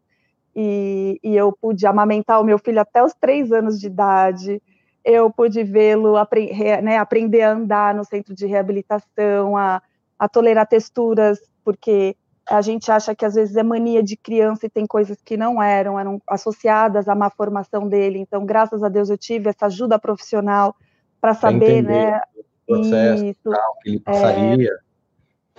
[0.56, 4.62] e, e eu pude amamentar o meu filho até os 3 anos de idade.
[5.04, 9.82] Eu pude vê-lo apre né, aprender a andar no centro de reabilitação, a,
[10.18, 12.16] a tolerar texturas, porque
[12.48, 15.62] a gente acha que às vezes é mania de criança e tem coisas que não
[15.62, 18.20] eram, eram associadas à má formação dele.
[18.20, 20.76] Então, graças a Deus, eu tive essa ajuda profissional
[21.20, 22.20] para saber, né?
[22.68, 24.70] Processo, isso, tal, que ele passaria.
[24.70, 24.92] É,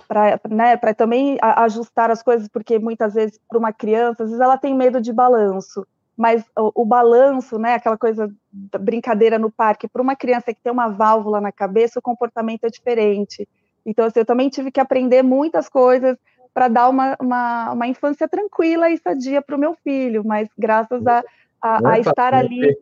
[0.07, 4.57] para né, também ajustar as coisas, porque muitas vezes para uma criança, às vezes ela
[4.57, 5.85] tem medo de balanço,
[6.17, 8.31] mas o, o balanço, né, aquela coisa
[8.79, 12.69] brincadeira no parque, para uma criança que tem uma válvula na cabeça, o comportamento é
[12.69, 13.47] diferente.
[13.85, 16.17] Então, assim, eu também tive que aprender muitas coisas
[16.53, 21.05] para dar uma, uma, uma, infância tranquila e sadia para o meu filho, mas graças
[21.07, 21.23] a,
[21.59, 22.77] a, a estar ali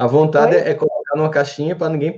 [0.00, 2.16] a vontade é colocar numa caixinha para ninguém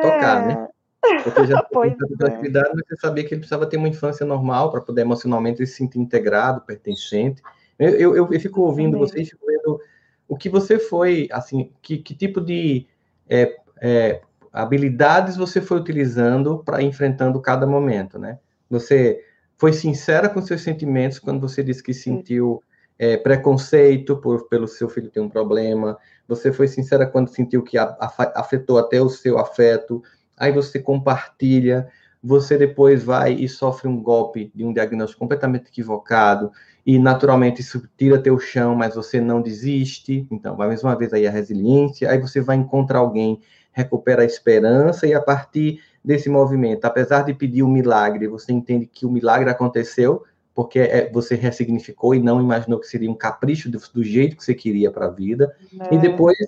[0.00, 0.66] tocar, né?
[1.04, 1.12] é...
[1.12, 1.22] né?
[1.22, 5.58] Porque já mas você sabia que ele precisava ter uma infância normal para poder emocionalmente
[5.66, 7.42] se sentir integrado, pertencente.
[7.78, 9.08] Eu, eu, eu fico ouvindo Também.
[9.08, 9.80] vocês, fico vendo
[10.26, 12.86] o que você foi, assim, que, que tipo de
[13.28, 14.20] é, é,
[14.52, 18.38] habilidades você foi utilizando para enfrentando cada momento, né?
[18.68, 19.22] Você
[19.56, 22.62] foi sincera com seus sentimentos quando você disse que sentiu
[22.98, 27.78] é, preconceito por, pelo seu filho ter um problema, você foi sincera quando sentiu que
[27.78, 30.02] afetou até o seu afeto,
[30.36, 31.88] aí você compartilha,
[32.22, 36.50] você depois vai e sofre um golpe de um diagnóstico completamente equivocado,
[36.88, 40.26] e naturalmente isso tira teu chão, mas você não desiste.
[40.30, 44.24] Então, vai mais uma vez aí a resiliência, aí você vai encontrar alguém, recupera a
[44.24, 49.10] esperança, e a partir desse movimento, apesar de pedir um milagre, você entende que o
[49.10, 50.24] milagre aconteceu,
[50.54, 54.42] porque é, você ressignificou e não imaginou que seria um capricho do, do jeito que
[54.42, 55.54] você queria para a vida.
[55.78, 55.94] É.
[55.94, 56.38] E depois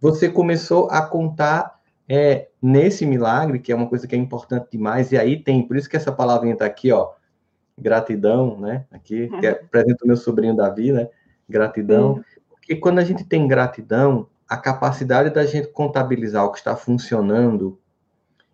[0.00, 5.10] você começou a contar é, nesse milagre, que é uma coisa que é importante demais,
[5.10, 7.10] e aí tem, por isso que essa palavrinha está aqui, ó,
[7.80, 8.84] gratidão, né?
[8.90, 11.08] Aqui, que é, apresento o meu sobrinho Davi, né?
[11.48, 12.22] Gratidão.
[12.48, 17.78] Porque quando a gente tem gratidão, a capacidade da gente contabilizar o que está funcionando,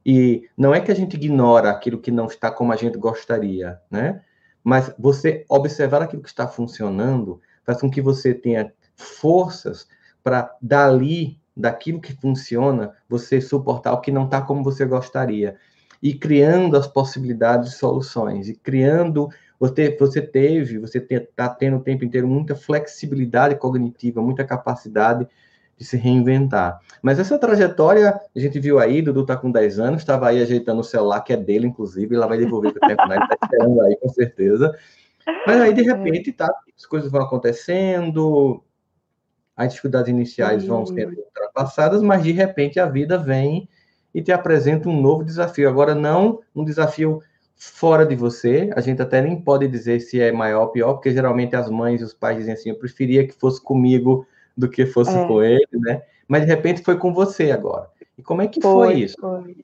[0.05, 3.81] e não é que a gente ignora aquilo que não está como a gente gostaria,
[3.91, 4.23] né?
[4.63, 9.89] Mas você observar aquilo que está funcionando faz com que você tenha forças
[10.23, 15.57] para dali, daquilo que funciona, você suportar o que não está como você gostaria
[16.07, 21.81] e criando as possibilidades de soluções, e criando, você, você teve, você está tendo o
[21.81, 25.27] tempo inteiro muita flexibilidade cognitiva, muita capacidade
[25.77, 26.79] de se reinventar.
[27.03, 30.81] Mas essa trajetória, a gente viu aí, Dudu está com 10 anos, estava aí ajeitando
[30.81, 33.19] o celular, que é dele, inclusive, ela vai devolver o tempo, né?
[33.21, 34.79] está esperando aí, com certeza.
[35.45, 38.63] Mas aí, de repente, tá, as coisas vão acontecendo,
[39.57, 43.69] as dificuldades iniciais vão sendo ultrapassadas, mas de repente a vida vem
[44.17, 45.69] e te apresenta um novo desafio.
[45.69, 47.23] Agora, não um desafio
[47.55, 51.13] fora de você, a gente até nem pode dizer se é maior ou pior, porque
[51.13, 54.27] geralmente as mães e os pais dizem assim: eu preferia que fosse comigo
[54.57, 55.27] do que fosse é.
[55.27, 56.01] com ele, né?
[56.27, 57.91] Mas de repente foi com você agora.
[58.17, 59.17] E como é que foi, foi isso?
[59.21, 59.55] Foi.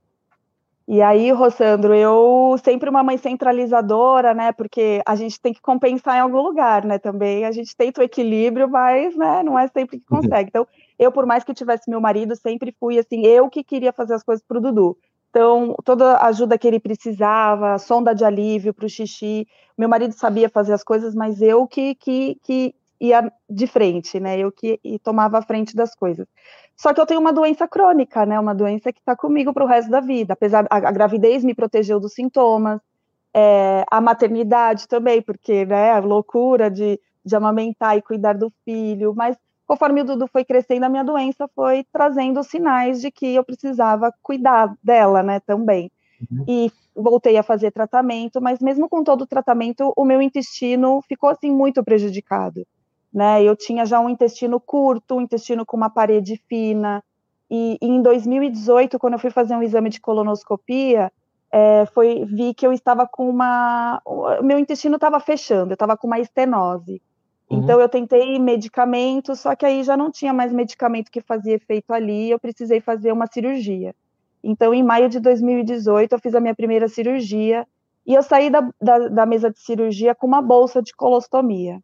[0.86, 4.52] E aí, Rossandro, eu sempre uma mãe centralizadora, né?
[4.52, 6.98] Porque a gente tem que compensar em algum lugar, né?
[6.98, 10.50] Também a gente tenta o equilíbrio, mas né, não é sempre que consegue.
[10.50, 10.66] Então,
[10.98, 14.22] eu, por mais que tivesse meu marido, sempre fui assim, eu que queria fazer as
[14.22, 14.96] coisas para o Dudu.
[15.30, 20.12] Então, toda a ajuda que ele precisava, sonda de alívio para o xixi, meu marido
[20.12, 24.38] sabia fazer as coisas, mas eu que, que, que ia de frente, né?
[24.38, 26.26] Eu que tomava a frente das coisas.
[26.76, 28.38] Só que eu tenho uma doença crônica, né?
[28.38, 30.34] Uma doença que está comigo para o resto da vida.
[30.34, 32.80] Apesar a, a, gravidez me protegeu dos sintomas,
[33.34, 39.14] é, a maternidade também, porque né, a loucura de, de amamentar e cuidar do filho,
[39.16, 39.36] mas
[39.72, 44.12] conforme o Dudu foi crescendo, a minha doença foi trazendo sinais de que eu precisava
[44.22, 45.90] cuidar dela, né, também.
[46.30, 46.44] Uhum.
[46.46, 51.30] E voltei a fazer tratamento, mas mesmo com todo o tratamento, o meu intestino ficou
[51.30, 52.66] assim muito prejudicado,
[53.10, 53.42] né?
[53.42, 57.02] Eu tinha já um intestino curto, um intestino com uma parede fina.
[57.50, 61.10] E, e em 2018, quando eu fui fazer um exame de colonoscopia,
[61.50, 65.96] é, foi vi que eu estava com uma, o meu intestino estava fechando, eu estava
[65.96, 67.00] com uma estenose.
[67.52, 67.58] Uhum.
[67.58, 71.92] Então eu tentei medicamento, só que aí já não tinha mais medicamento que fazia efeito
[71.92, 73.94] ali, eu precisei fazer uma cirurgia.
[74.42, 77.66] Então, em maio de 2018, eu fiz a minha primeira cirurgia
[78.04, 81.80] e eu saí da, da, da mesa de cirurgia com uma bolsa de colostomia.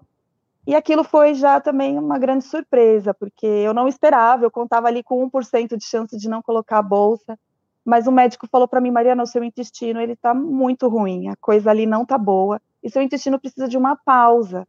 [0.67, 5.03] E aquilo foi já também uma grande surpresa, porque eu não esperava, eu contava ali
[5.03, 7.39] com 1% de chance de não colocar a bolsa,
[7.85, 11.37] mas o médico falou para mim, Mariana, o seu intestino, ele está muito ruim, a
[11.37, 14.67] coisa ali não está boa, e seu intestino precisa de uma pausa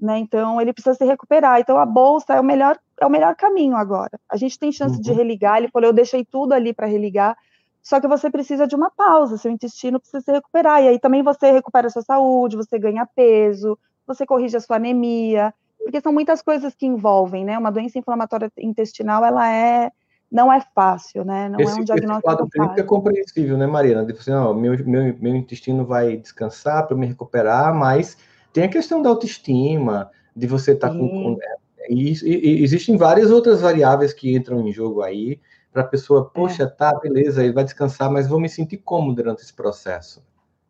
[0.00, 0.18] né?
[0.18, 1.60] Então ele precisa se recuperar.
[1.60, 4.18] Então a bolsa é o melhor é o melhor caminho agora.
[4.28, 5.00] A gente tem chance uhum.
[5.00, 5.58] de religar.
[5.58, 7.36] Ele falou, eu deixei tudo ali para religar.
[7.82, 10.82] Só que você precisa de uma pausa, seu intestino precisa se recuperar.
[10.82, 14.76] E aí também você recupera a sua saúde, você ganha peso, você corrige a sua
[14.76, 17.56] anemia, porque são muitas coisas que envolvem, né?
[17.56, 19.90] Uma doença inflamatória intestinal, ela é
[20.30, 21.48] não é fácil, né?
[21.48, 24.04] Não esse, é um diagnóstico esse quadro é compreensível, né, Marina?
[24.04, 28.18] Tipo assim, ó, meu, meu, meu intestino vai descansar para me recuperar, mas
[28.52, 31.08] tem a questão da autoestima, de você estar tá com.
[31.08, 35.40] com é, e, e, existem várias outras variáveis que entram em jogo aí,
[35.72, 36.38] para a pessoa, é.
[36.38, 40.22] poxa, tá, beleza, ele vai descansar, mas vou me sentir como durante esse processo?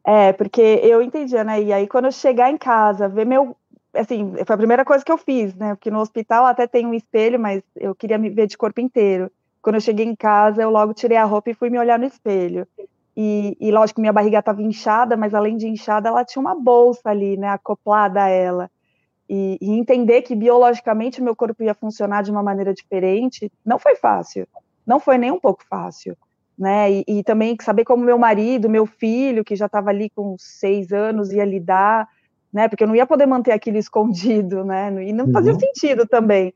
[0.04, 1.62] É, porque eu entendi, né?
[1.62, 3.56] E aí, quando eu chegar em casa, ver meu.
[3.94, 5.74] Assim, foi a primeira coisa que eu fiz, né?
[5.74, 9.30] Porque no hospital até tem um espelho, mas eu queria me ver de corpo inteiro.
[9.60, 12.04] Quando eu cheguei em casa, eu logo tirei a roupa e fui me olhar no
[12.04, 12.66] espelho.
[13.20, 17.10] E, e lógico, minha barriga estava inchada, mas além de inchada, ela tinha uma bolsa
[17.10, 18.70] ali, né, acoplada a ela.
[19.28, 23.96] E, e entender que biologicamente meu corpo ia funcionar de uma maneira diferente, não foi
[23.96, 24.46] fácil.
[24.86, 26.16] Não foi nem um pouco fácil.
[26.56, 26.92] Né?
[26.92, 30.92] E, e também saber como meu marido, meu filho, que já estava ali com seis
[30.92, 32.06] anos, ia lidar,
[32.52, 32.68] né?
[32.68, 34.90] Porque eu não ia poder manter aquilo escondido, né?
[35.04, 35.60] E não fazia uhum.
[35.60, 36.54] sentido também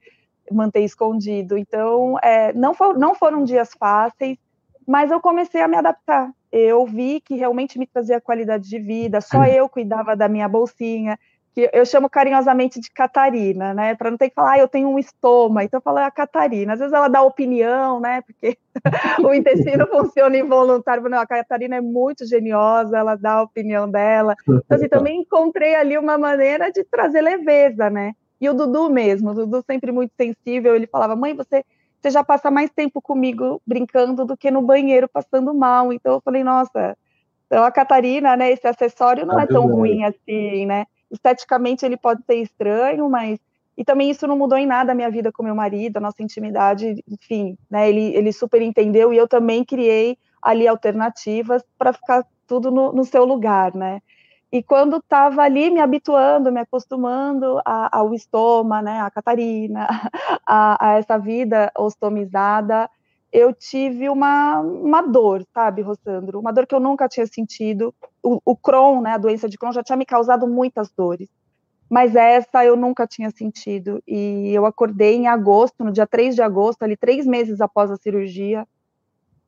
[0.51, 1.59] manter escondido.
[1.59, 4.39] Então, é, não, for, não foram dias fáceis,
[4.87, 9.23] mas eu comecei a me adaptar eu vi que realmente me trazia qualidade de vida,
[9.23, 11.19] só eu cuidava da minha bolsinha.
[11.55, 13.95] que eu chamo carinhosamente de Catarina, né?
[13.95, 16.11] Para não ter que falar, ah, eu tenho um estômago, então eu falo, é a
[16.11, 16.73] Catarina.
[16.73, 18.23] Às vezes ela dá opinião, né?
[18.23, 18.57] Porque
[19.27, 21.07] o intestino funciona involuntário.
[21.09, 24.35] Não, a Catarina é muito geniosa, ela dá a opinião dela.
[24.47, 28.13] Então, assim, também encontrei ali uma maneira de trazer leveza, né?
[28.41, 31.65] E o Dudu mesmo, o Dudu sempre muito sensível, ele falava, mãe, você,
[32.03, 35.93] você já passa mais tempo comigo brincando do que no banheiro passando mal.
[35.93, 36.97] Então eu falei, nossa,
[37.47, 40.87] então a Catarina, né, esse acessório não é tão ruim assim, né?
[41.13, 43.39] esteticamente ele pode ser estranho, mas
[43.77, 46.23] e também isso não mudou em nada a minha vida com meu marido, a nossa
[46.23, 47.89] intimidade, enfim, né?
[47.89, 53.05] Ele, ele super entendeu e eu também criei ali alternativas para ficar tudo no, no,
[53.05, 54.03] seu lugar, né?
[54.53, 59.89] E quando estava ali me habituando, me acostumando a, ao estoma, né, a Catarina,
[60.47, 62.89] a, a essa vida ostomizada,
[63.33, 66.39] eu tive uma, uma dor, sabe, Rossandro?
[66.39, 67.95] Uma dor que eu nunca tinha sentido.
[68.23, 71.31] O, o Crohn, né, a doença de Crohn, já tinha me causado muitas dores.
[71.89, 74.03] Mas essa eu nunca tinha sentido.
[74.07, 77.97] E eu acordei em agosto, no dia 3 de agosto, ali três meses após a
[77.97, 78.69] cirurgia,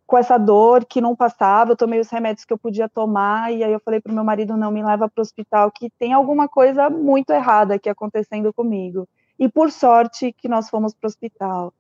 [0.07, 1.73] com essa dor que não passava.
[1.73, 3.53] Eu tomei os remédios que eu podia tomar.
[3.53, 5.91] E aí eu falei para o meu marido: não, me leva para o hospital, que
[5.99, 9.09] tem alguma coisa muito errada aqui acontecendo comigo.
[9.39, 11.73] E por sorte que nós fomos para o hospital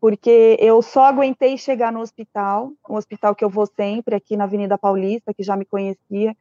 [0.00, 4.44] porque eu só aguentei chegar no hospital, um hospital que eu vou sempre, aqui na
[4.44, 6.36] Avenida Paulista, que já me conhecia,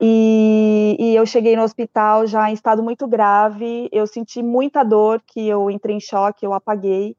[0.00, 5.22] e, e, eu cheguei no hospital já em estado muito grave, eu senti muita dor,
[5.24, 7.16] que eu entrei em choque, eu apaguei,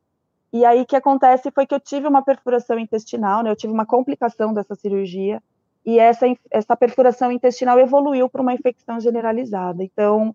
[0.54, 3.74] e aí o que acontece foi que eu tive uma perfuração intestinal, né, eu tive
[3.74, 5.42] uma complicação dessa cirurgia,
[5.86, 10.34] e essa, essa perfuração intestinal evoluiu para uma infecção generalizada, então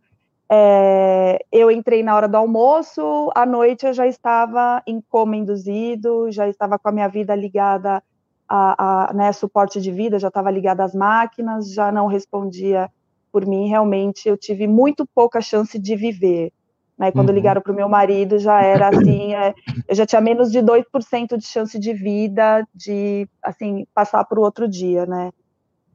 [0.50, 6.30] é, eu entrei na hora do almoço, à noite eu já estava em coma induzido,
[6.30, 8.02] já estava com a minha vida ligada
[8.48, 12.90] a, a né, suporte de vida, já estava ligada às máquinas, já não respondia
[13.30, 13.68] por mim.
[13.68, 16.50] Realmente, eu tive muito pouca chance de viver.
[16.98, 17.12] Né?
[17.12, 17.34] Quando uhum.
[17.34, 19.54] ligaram para o meu marido, já era assim, é,
[19.86, 24.42] eu já tinha menos de 2% de chance de vida, de assim passar para o
[24.42, 25.30] outro dia, né?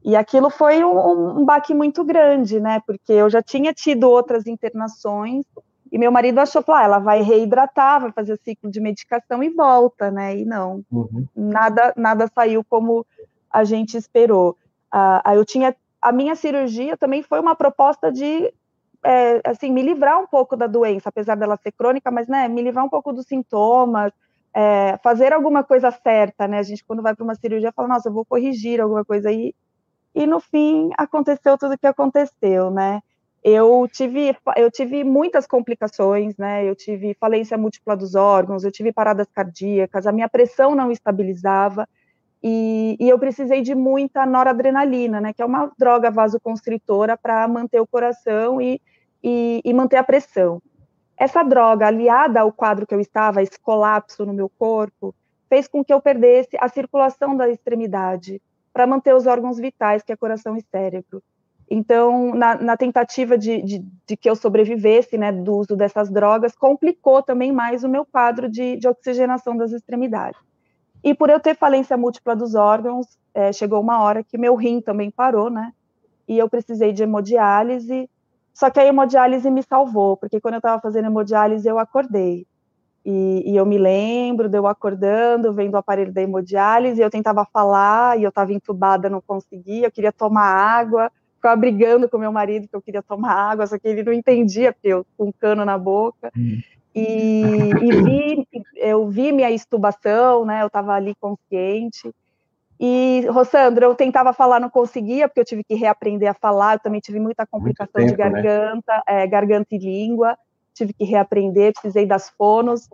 [0.02, 2.80] E aquilo foi um, um baque muito grande, né?
[2.86, 5.46] Porque eu já tinha tido outras internações
[5.90, 10.10] e meu marido achou, ah, ela vai reidratar, vai fazer ciclo de medicação e volta,
[10.10, 10.36] né?
[10.36, 11.26] E não, uhum.
[11.34, 13.06] nada, nada saiu como
[13.50, 14.56] a gente esperou.
[14.90, 18.52] Ah, eu tinha a minha cirurgia também foi uma proposta de
[19.04, 22.62] é, assim me livrar um pouco da doença, apesar dela ser crônica, mas né, me
[22.62, 24.12] livrar um pouco dos sintomas,
[24.54, 26.58] é, fazer alguma coisa certa, né?
[26.58, 29.54] A gente quando vai para uma cirurgia fala, nossa, eu vou corrigir alguma coisa aí
[30.14, 33.00] e no fim aconteceu tudo o que aconteceu, né?
[33.42, 36.64] Eu tive, eu tive muitas complicações, né?
[36.64, 41.86] Eu tive falência múltipla dos órgãos, eu tive paradas cardíacas, a minha pressão não estabilizava
[42.42, 45.32] e, e eu precisei de muita noradrenalina, né?
[45.32, 48.80] Que é uma droga vasoconstritora para manter o coração e,
[49.24, 50.60] e, e manter a pressão.
[51.16, 55.14] Essa droga, aliada ao quadro que eu estava, esse colapso no meu corpo,
[55.48, 60.12] fez com que eu perdesse a circulação da extremidade para manter os órgãos vitais, que
[60.12, 61.22] é coração e cérebro.
[61.70, 66.54] Então, na, na tentativa de, de, de, que eu sobrevivesse, né, do uso dessas drogas,
[66.54, 70.38] complicou também mais o meu quadro de, de oxigenação das extremidades.
[71.02, 74.80] E por eu ter falência múltipla dos órgãos, é, chegou uma hora que meu rim
[74.80, 75.72] também parou, né,
[76.28, 78.08] e eu precisei de hemodiálise,
[78.54, 82.46] só que a hemodiálise me salvou, porque quando eu estava fazendo hemodiálise, eu acordei.
[83.04, 87.44] E, e, eu me lembro de eu acordando, vendo o aparelho da hemodiálise, eu tentava
[87.52, 92.32] falar, e eu estava entubada, não conseguia, eu queria tomar água, ficava brigando com meu
[92.32, 95.32] marido que eu queria tomar água, só que ele não entendia, porque eu com um
[95.32, 96.32] cano na boca.
[96.34, 96.62] Hum.
[96.94, 102.10] E, e vi, eu vi minha estubação, né, eu estava ali consciente.
[102.78, 106.80] E, Rossandra, eu tentava falar, não conseguia, porque eu tive que reaprender a falar, eu
[106.80, 108.30] também tive muita complicação tempo, de né?
[108.30, 109.02] garganta, né?
[109.06, 110.36] é, garganta e língua
[110.74, 112.88] tive que reaprender, precisei das fonos,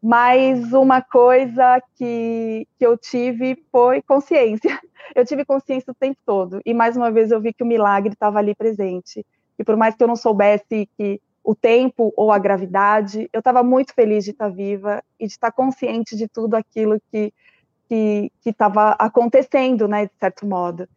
[0.00, 4.70] mas uma coisa que, que eu tive foi consciência.
[5.14, 8.12] Eu tive consciência o tempo todo, e mais uma vez eu vi que o milagre
[8.12, 9.24] estava ali presente.
[9.56, 13.62] E por mais que eu não soubesse que o tempo ou a gravidade, eu estava
[13.62, 17.32] muito feliz de estar viva e de estar consciente de tudo aquilo que
[17.88, 20.88] que estava acontecendo, né, de certo modo.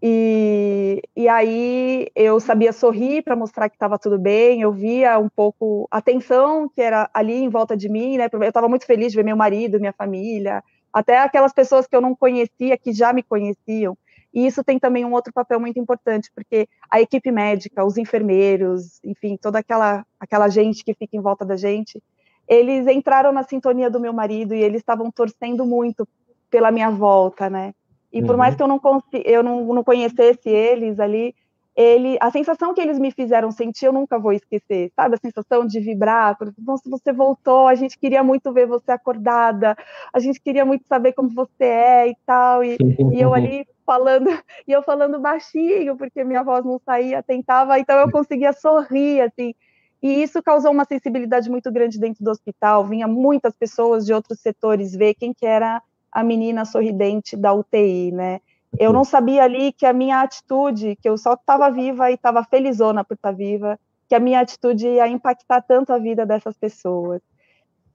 [0.00, 5.28] E, e aí eu sabia sorrir para mostrar que estava tudo bem, eu via um
[5.28, 8.28] pouco a tensão que era ali em volta de mim, né?
[8.32, 10.62] Eu estava muito feliz de ver meu marido, minha família,
[10.92, 13.98] até aquelas pessoas que eu não conhecia, que já me conheciam.
[14.32, 19.00] E isso tem também um outro papel muito importante, porque a equipe médica, os enfermeiros,
[19.02, 22.00] enfim, toda aquela, aquela gente que fica em volta da gente,
[22.46, 26.06] eles entraram na sintonia do meu marido e eles estavam torcendo muito
[26.50, 27.74] pela minha volta, né?
[28.12, 28.56] E por mais uhum.
[28.56, 31.34] que eu não, eu não, não conhecesse eles ali,
[31.76, 35.14] ele, a sensação que eles me fizeram sentir, eu nunca vou esquecer, sabe?
[35.14, 39.76] A sensação de vibrar, nossa, você voltou, a gente queria muito ver você acordada,
[40.12, 42.76] a gente queria muito saber como você é e tal, e,
[43.12, 44.28] e eu ali falando,
[44.66, 49.54] e eu falando baixinho, porque minha voz não saía, tentava, então eu conseguia sorrir, assim,
[50.02, 54.40] e isso causou uma sensibilidade muito grande dentro do hospital, vinha muitas pessoas de outros
[54.40, 55.80] setores ver quem que era
[56.10, 58.40] a menina sorridente da UTI, né?
[58.78, 62.44] Eu não sabia ali que a minha atitude, que eu só estava viva e estava
[62.44, 63.78] felizona por estar tá viva,
[64.08, 67.20] que a minha atitude ia impactar tanto a vida dessas pessoas.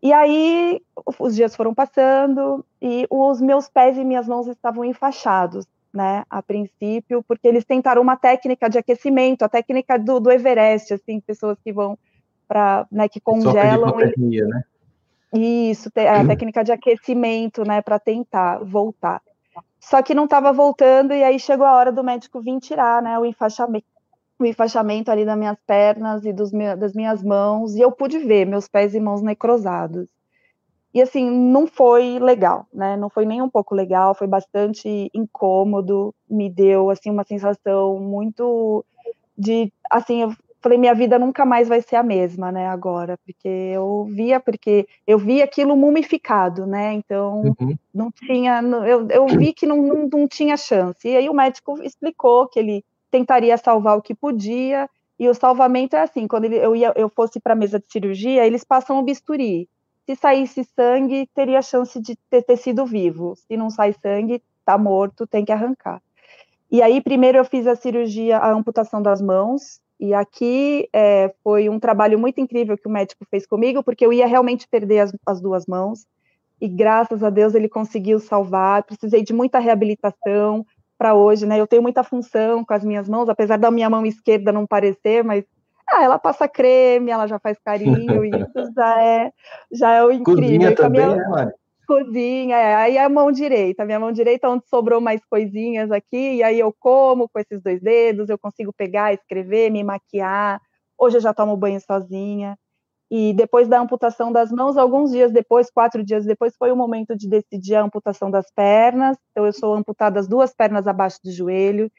[0.01, 0.82] E aí
[1.20, 6.41] os dias foram passando e os meus pés e minhas mãos estavam enfaixados, né, a
[6.41, 11.57] princípio, porque eles tentaram uma técnica de aquecimento, a técnica do, do Everest, assim, pessoas
[11.64, 11.97] que vão
[12.47, 13.95] para, né, que congelam.
[14.18, 14.41] De e...
[14.41, 14.64] né?
[15.34, 19.21] Isso, a técnica de aquecimento, né, para tentar voltar.
[19.79, 23.17] Só que não estava voltando, e aí chegou a hora do médico vir tirar, né,
[23.17, 23.86] o enfaixamento,
[24.39, 28.67] o enfaixamento ali das minhas pernas e das minhas mãos, e eu pude ver meus
[28.67, 30.07] pés e mãos necrosados.
[30.93, 32.95] E assim, não foi legal, né?
[32.95, 38.86] Não foi nem um pouco legal, foi bastante incômodo, me deu assim uma sensação muito
[39.36, 40.34] de assim, eu
[40.64, 44.88] falei, minha vida nunca mais vai ser a mesma, né, agora, porque eu via, porque
[45.05, 47.76] eu vi aquilo mumificado, né, então uhum.
[47.93, 51.82] não tinha, eu, eu vi que não, não, não tinha chance, e aí o médico
[51.84, 54.89] explicou que ele tentaria salvar o que podia,
[55.20, 57.86] e o salvamento é assim, quando ele, eu, ia, eu fosse para a mesa de
[57.91, 59.68] cirurgia, eles passam o bisturi,
[60.05, 64.78] se saísse sangue, teria chance de ter, ter sido vivo, se não sai sangue, tá
[64.78, 66.01] morto, tem que arrancar.
[66.72, 71.69] E aí, primeiro eu fiz a cirurgia, a amputação das mãos, e aqui é, foi
[71.69, 75.13] um trabalho muito incrível que o médico fez comigo, porque eu ia realmente perder as,
[75.25, 76.05] as duas mãos,
[76.59, 78.83] e graças a Deus ele conseguiu salvar.
[78.83, 80.65] Precisei de muita reabilitação
[80.97, 81.59] para hoje, né?
[81.59, 85.23] Eu tenho muita função com as minhas mãos, apesar da minha mão esquerda não parecer,
[85.23, 85.43] mas
[85.89, 89.31] ah, ela passa creme, ela já faz carinho, e isso já é,
[89.71, 90.43] já é o incrível.
[90.43, 91.17] Cozinha também, minha...
[91.17, 91.51] né, Mari?
[91.86, 96.36] Cozinha, é, aí a mão direita, minha mão direita é onde sobrou mais coisinhas aqui,
[96.36, 100.61] e aí eu como com esses dois dedos, eu consigo pegar, escrever, me maquiar.
[100.97, 102.57] Hoje eu já tomo banho sozinha.
[103.11, 107.15] E depois da amputação das mãos, alguns dias depois, quatro dias depois, foi o momento
[107.15, 109.17] de decidir a amputação das pernas.
[109.31, 111.91] Então, eu sou amputada as duas pernas abaixo do joelho.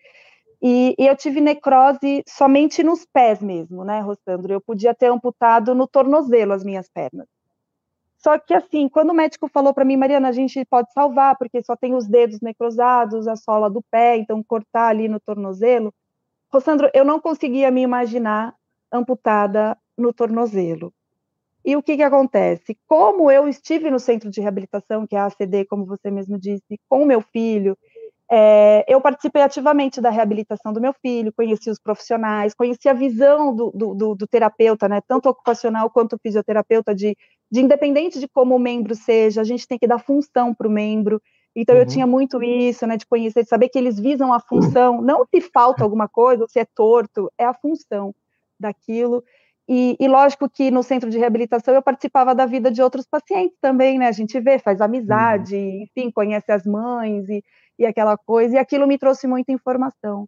[0.60, 4.52] E, e, eu tive necrose somente nos pés mesmo, né, Rostandro?
[4.52, 7.28] Eu podia ter amputado no tornozelo as minhas pernas.
[8.24, 11.62] Só que, assim, quando o médico falou para mim, Mariana, a gente pode salvar, porque
[11.62, 15.92] só tem os dedos necrosados, a sola do pé, então cortar ali no tornozelo.
[16.50, 18.54] Rossandro, eu não conseguia me imaginar
[18.90, 20.90] amputada no tornozelo.
[21.62, 22.78] E o que, que acontece?
[22.86, 26.80] Como eu estive no centro de reabilitação, que é a ACD, como você mesmo disse,
[26.88, 27.76] com o meu filho,
[28.30, 33.54] é, eu participei ativamente da reabilitação do meu filho, conheci os profissionais, conheci a visão
[33.54, 37.16] do, do, do terapeuta, né, tanto ocupacional quanto fisioterapeuta, de,
[37.50, 40.70] de independente de como o membro seja, a gente tem que dar função para o
[40.70, 41.20] membro.
[41.54, 41.82] Então, uhum.
[41.82, 45.24] eu tinha muito isso, né, de conhecer, de saber que eles visam a função, não
[45.26, 48.14] se falta alguma coisa, se é torto, é a função
[48.58, 49.22] daquilo.
[49.68, 53.56] E, e, lógico que no centro de reabilitação eu participava da vida de outros pacientes
[53.62, 54.08] também, né?
[54.08, 55.82] A gente vê, faz amizade, uhum.
[55.84, 57.42] enfim, conhece as mães e,
[57.78, 60.26] e aquela coisa, e aquilo me trouxe muita informação.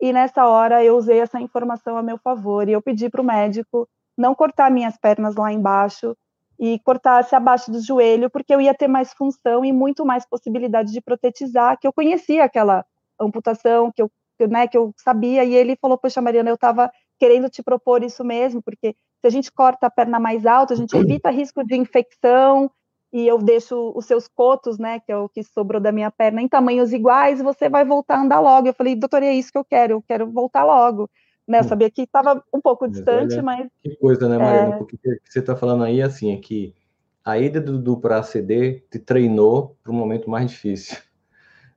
[0.00, 3.24] E nessa hora eu usei essa informação a meu favor, e eu pedi para o
[3.24, 6.16] médico não cortar minhas pernas lá embaixo
[6.58, 10.92] e cortasse abaixo do joelho, porque eu ia ter mais função e muito mais possibilidade
[10.92, 12.84] de protetizar, que eu conhecia aquela
[13.20, 14.10] amputação, que eu,
[14.48, 18.24] né, que eu sabia, e ele falou, poxa, Mariana, eu estava querendo te propor isso
[18.24, 21.76] mesmo, porque se a gente corta a perna mais alta, a gente evita risco de
[21.76, 22.70] infecção,
[23.12, 26.42] e eu deixo os seus cotos, né, que é o que sobrou da minha perna,
[26.42, 28.68] em tamanhos iguais, você vai voltar a andar logo.
[28.68, 31.08] Eu falei, doutor, é isso que eu quero, eu quero voltar logo.
[31.46, 31.68] Né, eu hum.
[31.68, 33.60] sabia que estava um pouco distante, mas...
[33.60, 33.68] mas...
[33.82, 34.74] Que coisa, né, Mariana?
[34.74, 34.78] É...
[34.78, 36.74] Porque o que você está falando aí, assim, é que
[37.24, 40.98] a ida do Dudu para a CD te treinou para um momento mais difícil.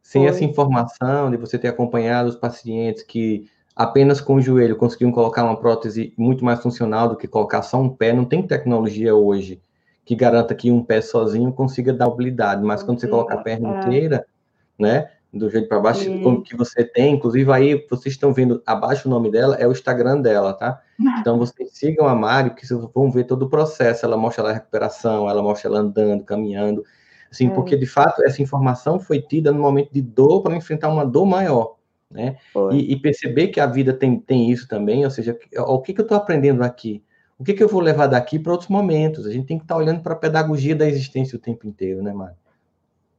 [0.01, 0.31] Sem Foi.
[0.31, 5.45] essa informação de você ter acompanhado os pacientes que apenas com o joelho conseguiam colocar
[5.45, 9.61] uma prótese muito mais funcional do que colocar só um pé, não tem tecnologia hoje
[10.05, 13.75] que garanta que um pé sozinho consiga dar mobilidade, mas quando você coloca a perna
[13.75, 13.79] é.
[13.79, 14.25] inteira,
[14.77, 16.21] né, do jeito para baixo, Sim.
[16.21, 19.71] como que você tem, inclusive aí vocês estão vendo abaixo o nome dela, é o
[19.71, 20.81] Instagram dela, tá?
[21.21, 24.53] Então vocês sigam a Mari, que vocês vão ver todo o processo, ela mostra a
[24.53, 26.83] recuperação, ela mostra ela andando, caminhando,
[27.31, 27.49] assim, é.
[27.51, 31.25] porque de fato essa informação foi tida no momento de dor para enfrentar uma dor
[31.25, 31.75] maior,
[32.09, 32.35] né?
[32.71, 36.01] E, e, perceber que a vida tem, tem isso também, ou seja, o que, que
[36.01, 37.01] eu estou aprendendo aqui?
[37.41, 39.25] O que, que eu vou levar daqui para outros momentos?
[39.25, 42.03] A gente tem que estar tá olhando para a pedagogia da existência o tempo inteiro,
[42.03, 42.35] né, Mário?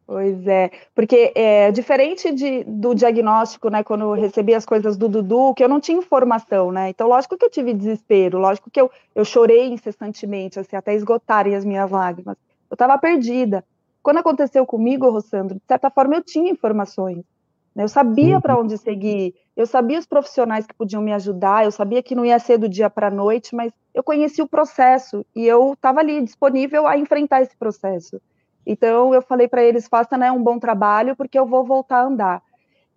[0.07, 3.83] Pois é, porque é diferente de, do diagnóstico, né?
[3.83, 6.91] Quando eu recebi as coisas do Dudu, que eu não tinha informação, né?
[6.91, 11.57] Então, lógico que eu tive desespero, lógico que eu, eu chorei incessantemente, assim, até esgotarem
[11.57, 12.37] as minhas lágrimas.
[12.71, 13.65] Eu estava perdida.
[14.05, 17.25] Quando aconteceu comigo, Rossandro, de certa forma eu tinha informações.
[17.75, 17.83] Né?
[17.83, 22.03] Eu sabia para onde seguir, eu sabia os profissionais que podiam me ajudar, eu sabia
[22.03, 25.47] que não ia ser do dia para a noite, mas eu conheci o processo e
[25.47, 28.21] eu estava ali disponível a enfrentar esse processo.
[28.67, 32.07] Então eu falei para eles, faça né, um bom trabalho, porque eu vou voltar a
[32.07, 32.43] andar.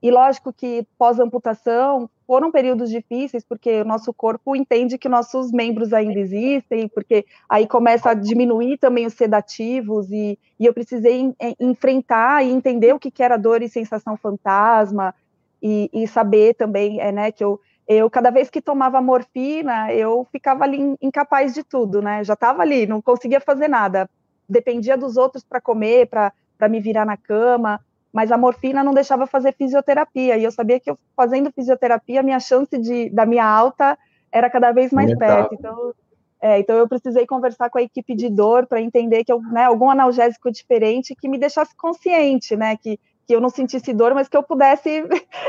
[0.02, 5.94] E lógico que pós-amputação foram períodos difíceis, porque o nosso corpo entende que nossos membros
[5.94, 12.44] ainda existem, porque aí começa a diminuir também os sedativos, e, e eu precisei enfrentar
[12.44, 15.14] e entender o que, que era dor e sensação fantasma,
[15.62, 20.28] e, e saber também é, né, que eu, eu, cada vez que tomava morfina, eu
[20.32, 22.24] ficava ali incapaz de tudo, né?
[22.24, 24.10] Já estava ali, não conseguia fazer nada.
[24.50, 26.34] Dependia dos outros para comer, para
[26.70, 27.80] me virar na cama,
[28.16, 32.24] mas a morfina não deixava fazer fisioterapia, e eu sabia que eu fazendo fisioterapia, a
[32.24, 33.98] minha chance de, da minha alta
[34.32, 35.94] era cada vez mais perto, então,
[36.42, 39.66] é, então eu precisei conversar com a equipe de dor para entender que eu, né,
[39.66, 44.28] algum analgésico diferente que me deixasse consciente, né, que, que eu não sentisse dor, mas
[44.28, 45.04] que eu pudesse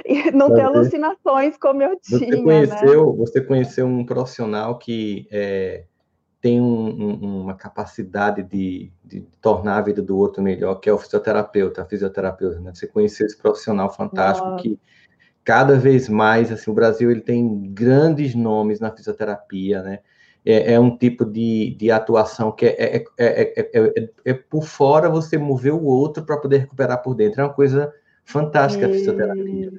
[0.35, 2.19] não ter alucinações como eu tinha.
[2.21, 3.17] Você conheceu, né?
[3.19, 5.85] você conheceu um profissional que é,
[6.41, 10.93] tem um, um, uma capacidade de, de, tornar a vida do outro melhor, que é
[10.93, 12.73] o fisioterapeuta, a fisioterapeuta, né?
[12.75, 14.63] Você conhecer esse profissional fantástico Nossa.
[14.63, 14.79] que
[15.45, 20.01] cada vez mais, assim, o Brasil ele tem grandes nomes na fisioterapia, né?
[20.47, 25.37] É, é um tipo de, de atuação que é, é, é, é, por fora você
[25.37, 27.41] mover o outro para poder recuperar por dentro.
[27.41, 27.93] É uma coisa
[28.25, 29.73] fantástica a fisioterapia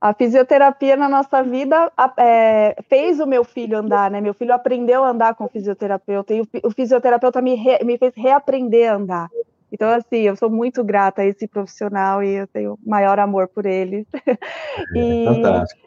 [0.00, 4.20] a fisioterapia na nossa vida é, fez o meu filho andar, né?
[4.20, 7.98] Meu filho aprendeu a andar com o fisioterapeuta e o, o fisioterapeuta me, re, me
[7.98, 9.28] fez reaprender a andar.
[9.72, 13.66] Então, assim, eu sou muito grata a esse profissional e eu tenho maior amor por
[13.66, 14.06] ele.
[14.94, 15.85] e, é fantástico.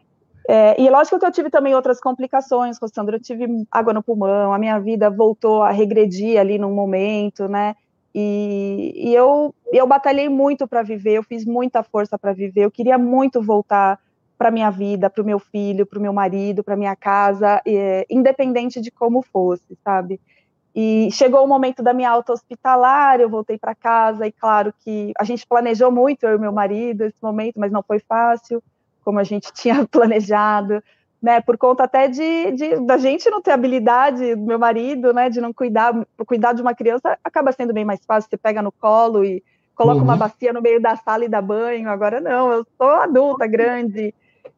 [0.51, 3.17] É, e lógico que eu tive também outras complicações, Rossandro.
[3.17, 7.75] Eu tive água no pulmão, a minha vida voltou a regredir ali num momento, né?
[8.15, 12.71] E, e eu, eu batalhei muito para viver, eu fiz muita força para viver, eu
[12.71, 13.99] queria muito voltar
[14.39, 18.07] para minha vida, para o meu filho, para o meu marido, para minha casa, é,
[18.09, 20.19] independente de como fosse, sabe?
[20.73, 25.11] E chegou o momento da minha alta hospitalar, eu voltei para casa e claro que
[25.15, 28.63] a gente planejou muito eu e meu marido esse momento, mas não foi fácil,
[29.09, 30.83] como a gente tinha planejado
[31.21, 35.41] né, por conta até de, de, da gente não ter habilidade, meu marido, né, de
[35.41, 35.93] não cuidar,
[36.25, 39.43] cuidar de uma criança acaba sendo bem mais fácil, você pega no colo e
[39.75, 40.05] coloca uhum.
[40.05, 44.13] uma bacia no meio da sala e dá banho, agora não, eu sou adulta, grande,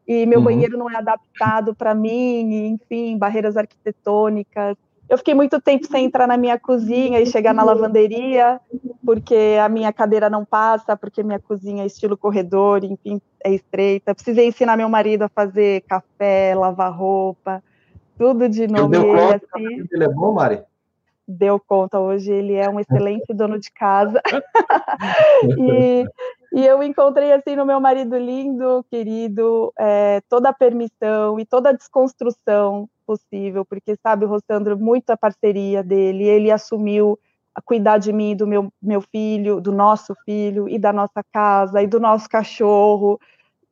[0.06, 0.44] e meu uhum.
[0.44, 4.76] banheiro não é adaptado para mim, e, enfim, barreiras arquitetônicas,
[5.12, 8.58] eu fiquei muito tempo sem entrar na minha cozinha e chegar na lavanderia,
[9.04, 14.14] porque a minha cadeira não passa, porque minha cozinha é estilo corredor, enfim, é estreita.
[14.14, 17.62] Precisei ensinar meu marido a fazer café, lavar roupa,
[18.16, 18.88] tudo de novo.
[18.88, 19.86] Deu conta, assim.
[19.92, 20.62] Ele é bom, Mari?
[21.28, 24.18] Deu conta, hoje ele é um excelente dono de casa.
[25.58, 26.06] e,
[26.54, 31.68] e eu encontrei, assim, no meu marido lindo, querido, é, toda a permissão e toda
[31.68, 37.18] a desconstrução possível, porque, sabe, o Rossandro, muita parceria dele, ele assumiu
[37.54, 41.82] a cuidar de mim, do meu, meu filho, do nosso filho, e da nossa casa,
[41.82, 43.20] e do nosso cachorro,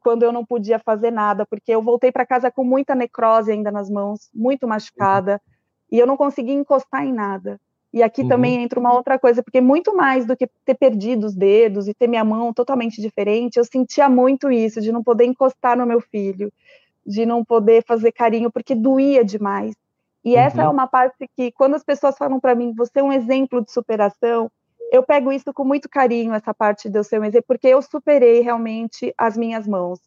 [0.00, 3.70] quando eu não podia fazer nada, porque eu voltei para casa com muita necrose ainda
[3.70, 5.40] nas mãos, muito machucada,
[5.90, 7.58] e eu não conseguia encostar em nada.
[7.92, 8.28] E aqui uhum.
[8.28, 11.94] também entra uma outra coisa, porque muito mais do que ter perdido os dedos e
[11.94, 16.00] ter minha mão totalmente diferente, eu sentia muito isso, de não poder encostar no meu
[16.00, 16.52] filho,
[17.06, 19.74] de não poder fazer carinho porque doía demais.
[20.24, 20.40] E uhum.
[20.40, 23.64] essa é uma parte que, quando as pessoas falam para mim, você é um exemplo
[23.64, 24.50] de superação,
[24.92, 27.80] eu pego isso com muito carinho, essa parte de eu ser um exemplo, porque eu
[27.80, 30.00] superei realmente as minhas mãos.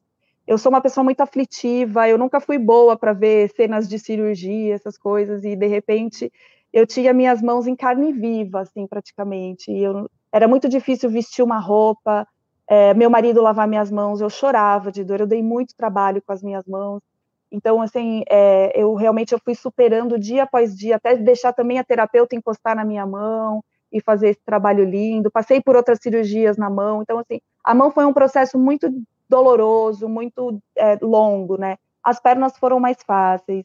[0.46, 4.76] Eu sou uma pessoa muito aflitiva, eu nunca fui boa para ver cenas de cirurgia,
[4.76, 6.32] essas coisas, e de repente
[6.74, 9.72] eu tinha minhas mãos em carne viva, assim, praticamente.
[9.72, 12.28] E eu, era muito difícil vestir uma roupa,
[12.68, 16.32] é, meu marido lavar minhas mãos, eu chorava de dor, eu dei muito trabalho com
[16.32, 17.02] as minhas mãos.
[17.52, 21.84] Então, assim, é, eu realmente eu fui superando dia após dia, até deixar também a
[21.84, 25.30] terapeuta encostar na minha mão e fazer esse trabalho lindo.
[25.30, 27.04] Passei por outras cirurgias na mão.
[27.04, 28.90] Então, assim, a mão foi um processo muito
[29.30, 31.78] doloroso, muito é, longo, né?
[32.04, 33.64] As pernas foram mais fáceis.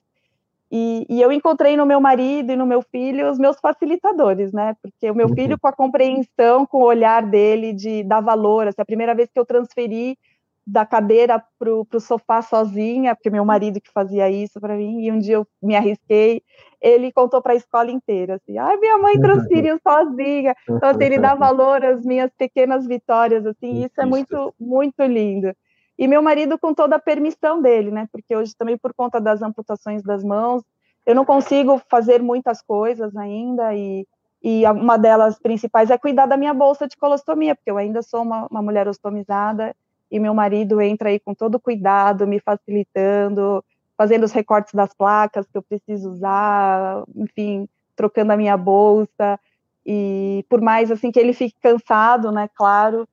[0.71, 4.77] E, e, eu encontrei no meu marido e no meu filho os meus facilitadores, né?
[4.83, 5.59] Porque o meu filho, uhum.
[5.59, 9.39] com a compreensão, com o olhar dele de dar valor, assim, a primeira vez que
[9.39, 10.19] eu transferi
[10.67, 15.11] da cadeira para o sofá sozinha, porque meu marido que fazia isso para mim, e
[15.11, 16.43] um dia eu me arrisquei,
[16.79, 21.19] ele contou para a escola inteira, assim, ai, minha mãe transferiu sozinha, então assim, ele
[21.19, 25.55] dá valor às minhas pequenas vitórias, assim, isso é muito, muito lindo.
[25.99, 29.43] E meu marido com toda a permissão dele, né, porque hoje também por conta das
[29.43, 30.63] amputações das mãos,
[31.05, 34.07] eu não consigo fazer muitas coisas ainda, e,
[34.43, 38.23] e uma delas principais é cuidar da minha bolsa de colostomia, porque eu ainda sou
[38.23, 39.75] uma, uma mulher ostomizada,
[40.11, 43.65] e meu marido entra aí com todo cuidado, me facilitando,
[43.97, 49.39] fazendo os recortes das placas que eu preciso usar, enfim, trocando a minha bolsa.
[49.85, 53.09] E por mais assim que ele fique cansado, né, claro,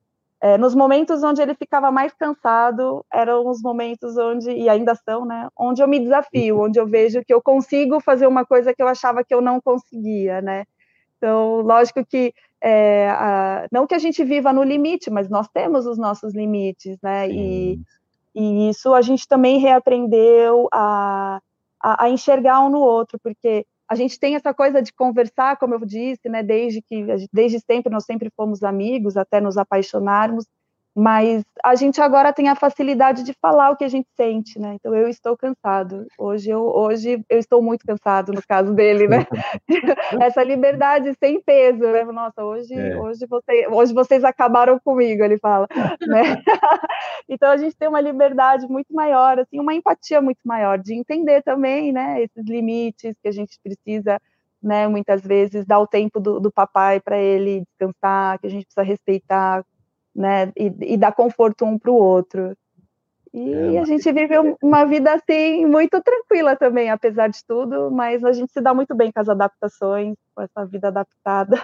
[0.46, 5.24] é, nos momentos onde ele ficava mais cansado, eram os momentos onde, e ainda são,
[5.24, 8.80] né, onde eu me desafio, onde eu vejo que eu consigo fazer uma coisa que
[8.80, 10.64] eu achava que eu não conseguia, né.
[11.16, 12.32] Então, lógico que
[12.62, 16.96] é, a, não que a gente viva no limite, mas nós temos os nossos limites,
[17.02, 17.28] né?
[17.28, 17.80] E,
[18.34, 21.40] e, isso a gente também reaprendeu a,
[21.82, 25.74] a, a, enxergar um no outro, porque a gente tem essa coisa de conversar, como
[25.74, 26.42] eu disse, né?
[26.42, 30.44] Desde que desde sempre nós sempre fomos amigos, até nos apaixonarmos
[30.96, 34.76] mas a gente agora tem a facilidade de falar o que a gente sente, né?
[34.76, 36.06] Então eu estou cansado.
[36.18, 39.26] Hoje eu hoje eu estou muito cansado no caso dele, né?
[40.22, 42.02] Essa liberdade sem peso, né?
[42.04, 42.96] Nossa, hoje é.
[42.96, 45.66] hoje você, hoje vocês acabaram comigo, ele fala,
[46.00, 46.42] né?
[47.28, 51.42] então a gente tem uma liberdade muito maior, assim, uma empatia muito maior de entender
[51.42, 54.18] também, né, esses limites que a gente precisa
[54.62, 58.64] né, muitas vezes dar o tempo do, do papai para ele descansar, que a gente
[58.64, 59.62] precisa respeitar
[60.16, 60.50] né?
[60.56, 62.56] E, e dar conforto um para o outro.
[63.32, 68.24] E é, a gente vive uma vida assim muito tranquila também, apesar de tudo, mas
[68.24, 71.62] a gente se dá muito bem com as adaptações, com essa vida adaptada.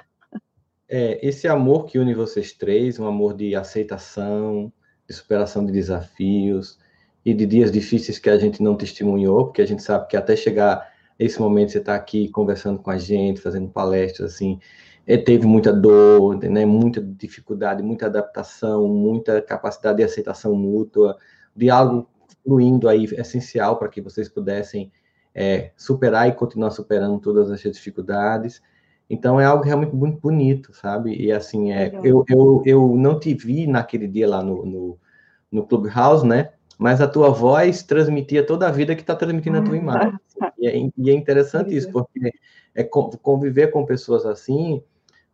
[0.86, 4.70] É, esse amor que une vocês três, um amor de aceitação,
[5.08, 6.78] de superação de desafios
[7.24, 10.36] e de dias difíceis que a gente não testemunhou, porque a gente sabe que até
[10.36, 14.60] chegar esse momento você está aqui conversando com a gente, fazendo palestras assim,
[15.04, 21.16] teve muita dor, né, muita dificuldade, muita adaptação, muita capacidade de aceitação mútua,
[21.54, 22.08] diálogo
[22.44, 24.90] fluindo aí essencial para que vocês pudessem
[25.34, 28.62] é, superar e continuar superando todas essas dificuldades.
[29.08, 31.14] Então é algo realmente muito bonito, sabe?
[31.14, 34.98] E assim, é, eu, eu, eu não te vi naquele dia lá no, no,
[35.50, 36.50] no Clubhouse, né?
[36.78, 40.18] Mas a tua voz transmitia toda a vida que está transmitindo a tua imagem.
[40.58, 42.32] E é, e é interessante isso, porque
[42.74, 44.82] é conviver com pessoas assim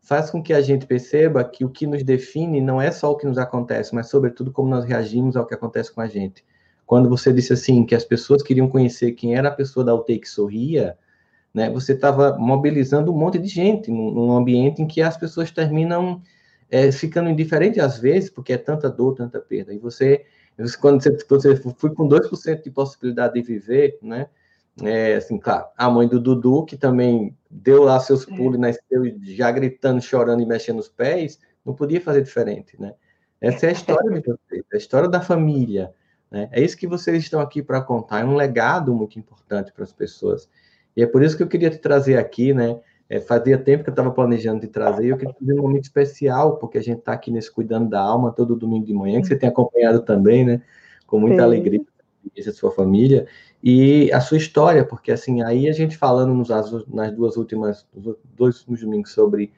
[0.08, 3.16] faz com que a gente perceba que o que nos define não é só o
[3.16, 6.42] que nos acontece, mas, sobretudo, como nós reagimos ao que acontece com a gente.
[6.86, 10.18] Quando você disse assim, que as pessoas queriam conhecer quem era a pessoa da UTI
[10.20, 10.96] que sorria,
[11.52, 16.22] né, você estava mobilizando um monte de gente num, ambiente em que as pessoas terminam
[16.70, 19.74] é, ficando indiferentes às vezes, porque é tanta dor, tanta perda.
[19.74, 20.24] E você,
[20.80, 24.26] quando você, quando você foi com 2% de possibilidade de viver, né,
[24.82, 28.36] é, assim, claro, a mãe do Dudu, que também deu lá seus é.
[28.36, 32.94] pulos, nasceu já gritando, chorando e mexendo os pés, não podia fazer diferente, né?
[33.40, 35.92] Essa é a história de vocês, é a história da família,
[36.30, 36.48] né?
[36.52, 39.92] É isso que vocês estão aqui para contar, é um legado muito importante para as
[39.92, 40.48] pessoas.
[40.96, 42.80] E é por isso que eu queria te trazer aqui, né?
[43.10, 45.84] É, fazia tempo que eu estava planejando te trazer e eu queria fazer um momento
[45.84, 49.26] especial, porque a gente está aqui nesse Cuidando da Alma todo domingo de manhã, que
[49.26, 50.62] você tem acompanhado também, né?
[51.06, 51.42] Com muita Sim.
[51.42, 51.80] alegria,
[52.46, 53.26] a sua família
[53.62, 56.48] e a sua história, porque assim, aí a gente falando nos,
[56.88, 57.86] nas duas últimas,
[58.36, 59.52] dois últimos domingos sobre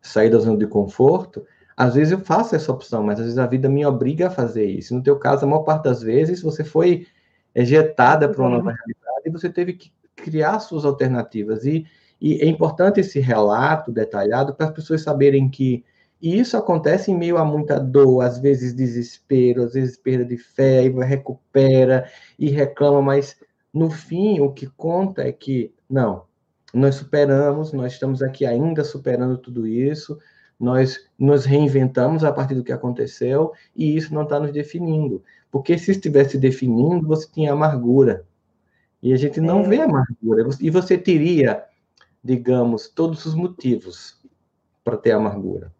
[0.00, 1.44] sair da zona de conforto,
[1.76, 4.64] às vezes eu faço essa opção, mas às vezes a vida me obriga a fazer
[4.64, 4.94] isso.
[4.94, 7.06] No teu caso, a maior parte das vezes, você foi
[7.54, 11.64] ejetada para uma nova realidade e você teve que criar suas alternativas.
[11.64, 11.86] E,
[12.20, 15.84] e é importante esse relato detalhado para as pessoas saberem que
[16.20, 20.36] e isso acontece em meio a muita dor, às vezes desespero, às vezes perda de
[20.36, 23.36] fé, e recupera e reclama, mas
[23.72, 26.24] no fim o que conta é que não,
[26.74, 30.18] nós superamos, nós estamos aqui ainda superando tudo isso,
[30.58, 35.22] nós nos reinventamos a partir do que aconteceu e isso não está nos definindo.
[35.52, 38.26] Porque se estivesse definindo, você tinha amargura.
[39.00, 39.68] E a gente não é.
[39.68, 40.48] vê amargura.
[40.60, 41.64] E você teria,
[42.24, 44.20] digamos, todos os motivos
[44.82, 45.72] para ter amargura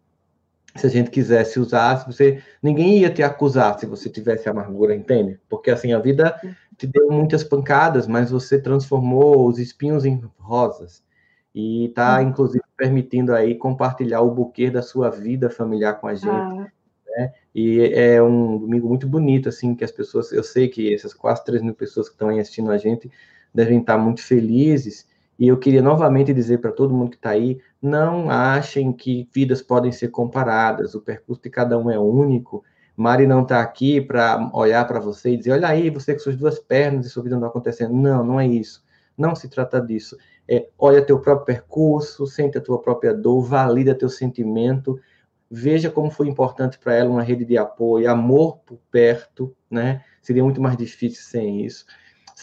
[0.79, 5.39] se a gente quisesse usar, você ninguém ia te acusar se você tivesse amargura, entende?
[5.49, 6.39] Porque assim a vida
[6.77, 11.03] te deu muitas pancadas, mas você transformou os espinhos em rosas
[11.53, 16.29] e está inclusive permitindo aí compartilhar o buquê da sua vida familiar com a gente.
[16.29, 16.71] Ah.
[17.07, 17.33] Né?
[17.53, 21.43] E é um domingo muito bonito, assim, que as pessoas, eu sei que essas quase
[21.43, 23.11] 3 mil pessoas que estão aí assistindo a gente
[23.53, 25.07] devem estar muito felizes
[25.39, 29.61] e eu queria novamente dizer para todo mundo que está aí: não achem que vidas
[29.61, 32.63] podem ser comparadas, o percurso de cada um é único,
[32.99, 36.35] Mari não está aqui para olhar para você e dizer, olha aí, você com suas
[36.35, 37.93] duas pernas e sua vida não acontecendo.
[37.93, 38.83] Não, não é isso.
[39.17, 40.17] Não se trata disso.
[40.45, 44.99] É, olha teu próprio percurso, sente a tua própria dor, valida teu sentimento,
[45.49, 50.03] veja como foi importante para ela uma rede de apoio, amor por perto, né?
[50.21, 51.85] Seria muito mais difícil sem isso.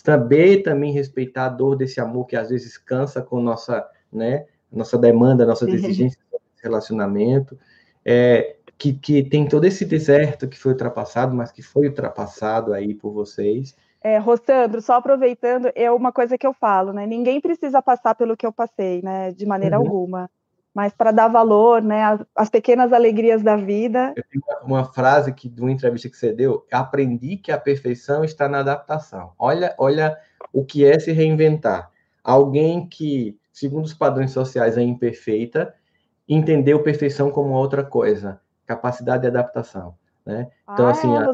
[0.07, 4.96] Saber também respeitar a dor desse amor que às vezes cansa com nossa, né, nossa
[4.96, 7.59] demanda, nossas exigências de relacionamento.
[8.04, 12.94] É, que, que tem todo esse deserto que foi ultrapassado, mas que foi ultrapassado aí
[12.94, 13.74] por vocês.
[14.00, 17.04] É, Rossandro, só aproveitando, é uma coisa que eu falo, né?
[17.04, 19.32] Ninguém precisa passar pelo que eu passei, né?
[19.32, 19.86] De maneira uhum.
[19.86, 20.30] alguma.
[20.77, 22.05] Mas para dar valor, né?
[22.05, 24.12] As, as, pequenas alegrias da vida.
[24.14, 28.22] Eu tenho uma frase que de uma entrevista que você deu, aprendi que a perfeição
[28.22, 29.33] está na adaptação.
[29.39, 30.18] Olha, olha
[30.53, 31.91] o que é se reinventar.
[32.22, 35.74] Alguém que, segundo os padrões sociais, é imperfeita,
[36.29, 39.95] entendeu perfeição como outra coisa capacidade de adaptação,
[40.27, 40.51] né?
[40.70, 41.33] Então, ah, assim, é, a...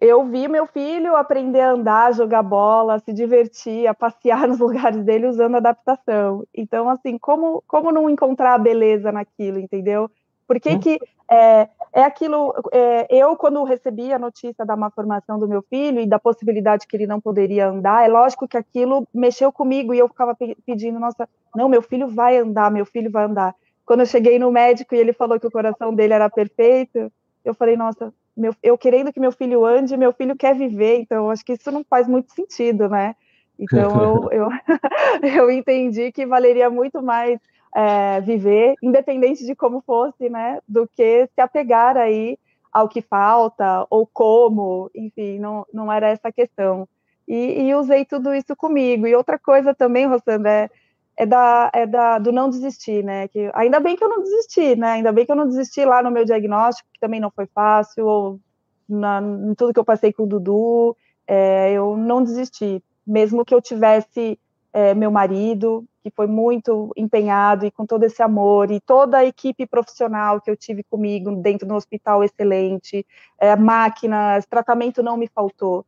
[0.00, 5.02] Eu vi meu filho aprender a andar, jogar bola, se divertir, a passear nos lugares
[5.04, 6.44] dele usando adaptação.
[6.54, 10.10] Então, assim, como, como não encontrar a beleza naquilo, entendeu?
[10.46, 10.80] Por que, hum.
[10.80, 10.98] que
[11.30, 12.54] é, é aquilo.
[12.72, 16.86] É, eu, quando recebi a notícia da má formação do meu filho e da possibilidade
[16.86, 20.34] que ele não poderia andar, é lógico que aquilo mexeu comigo e eu ficava
[20.64, 23.54] pedindo: nossa, não, meu filho vai andar, meu filho vai andar
[23.88, 27.10] quando eu cheguei no médico e ele falou que o coração dele era perfeito,
[27.42, 31.30] eu falei, nossa, meu, eu querendo que meu filho ande, meu filho quer viver, então
[31.30, 33.16] acho que isso não faz muito sentido, né?
[33.58, 34.48] Então eu, eu,
[35.42, 37.40] eu entendi que valeria muito mais
[37.74, 40.60] é, viver, independente de como fosse, né?
[40.68, 42.38] Do que se apegar aí
[42.72, 46.88] ao que falta ou como, enfim, não, não era essa a questão.
[47.26, 49.06] E, e usei tudo isso comigo.
[49.06, 50.70] E outra coisa também, Rossandra, é
[51.18, 53.26] é, da, é da, do não desistir, né?
[53.26, 54.92] Que, ainda bem que eu não desisti, né?
[54.92, 58.06] Ainda bem que eu não desisti lá no meu diagnóstico, que também não foi fácil,
[58.06, 58.40] ou
[58.88, 60.96] na, em tudo que eu passei com o Dudu,
[61.26, 62.80] é, eu não desisti.
[63.04, 64.38] Mesmo que eu tivesse
[64.72, 69.24] é, meu marido, que foi muito empenhado e com todo esse amor, e toda a
[69.24, 73.04] equipe profissional que eu tive comigo dentro do hospital excelente,
[73.40, 75.84] é, máquinas, tratamento não me faltou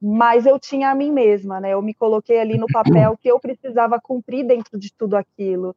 [0.00, 1.70] mas eu tinha a mim mesma, né?
[1.70, 5.74] Eu me coloquei ali no papel que eu precisava cumprir dentro de tudo aquilo,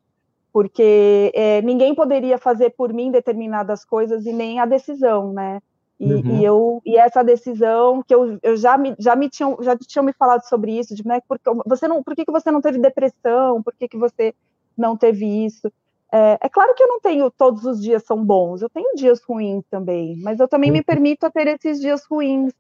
[0.52, 5.62] porque é, ninguém poderia fazer por mim determinadas coisas e nem a decisão, né?
[6.00, 6.36] E, uhum.
[6.36, 10.06] e eu e essa decisão que eu, eu já me já me tinham já tinham
[10.06, 12.78] me falado sobre isso, de né, porque você não por que, que você não teve
[12.78, 14.34] depressão, por que, que você
[14.78, 15.72] não teve isso?
[16.12, 19.24] É, é, claro que eu não tenho todos os dias são bons, eu tenho dias
[19.24, 20.84] ruins também, mas eu também me uhum.
[20.84, 22.54] permito ter esses dias ruins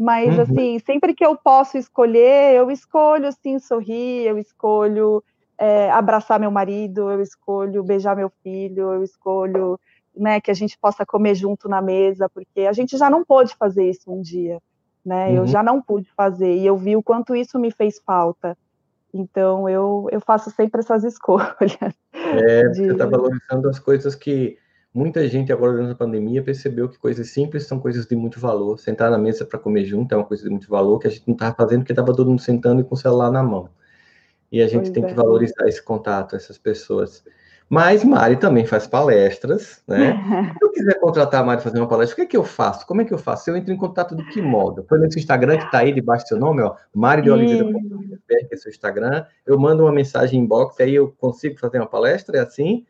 [0.00, 0.42] mas, uhum.
[0.44, 5.22] assim, sempre que eu posso escolher, eu escolho, sim, sorrir, eu escolho
[5.58, 9.78] é, abraçar meu marido, eu escolho beijar meu filho, eu escolho
[10.16, 13.54] né, que a gente possa comer junto na mesa, porque a gente já não pôde
[13.56, 14.58] fazer isso um dia,
[15.04, 15.28] né?
[15.28, 15.36] Uhum.
[15.36, 18.56] Eu já não pude fazer, e eu vi o quanto isso me fez falta.
[19.12, 21.94] Então, eu, eu faço sempre essas escolhas.
[22.14, 22.86] É, de...
[22.86, 24.56] você está valorizando as coisas que
[24.92, 28.78] Muita gente agora durante a pandemia percebeu que coisas simples são coisas de muito valor.
[28.78, 31.22] Sentar na mesa para comer junto é uma coisa de muito valor que a gente
[31.28, 33.68] não estava fazendo porque estava todo mundo sentando e com o celular na mão.
[34.50, 35.06] E a gente pois tem é.
[35.06, 37.22] que valorizar esse contato, essas pessoas.
[37.68, 40.18] Mas Mari também faz palestras, né?
[40.58, 42.84] Se eu quiser contratar a Mari fazer uma palestra, o que é que eu faço?
[42.84, 43.48] Como é que eu faço?
[43.48, 44.84] Eu entro em contato de que modo?
[44.88, 47.72] Foi nesse Instagram que está aí debaixo do seu nome, ó, Mari de Oliveira,
[48.48, 49.24] que é seu Instagram.
[49.46, 52.84] Eu mando uma mensagem inbox, aí eu consigo fazer uma palestra, é assim?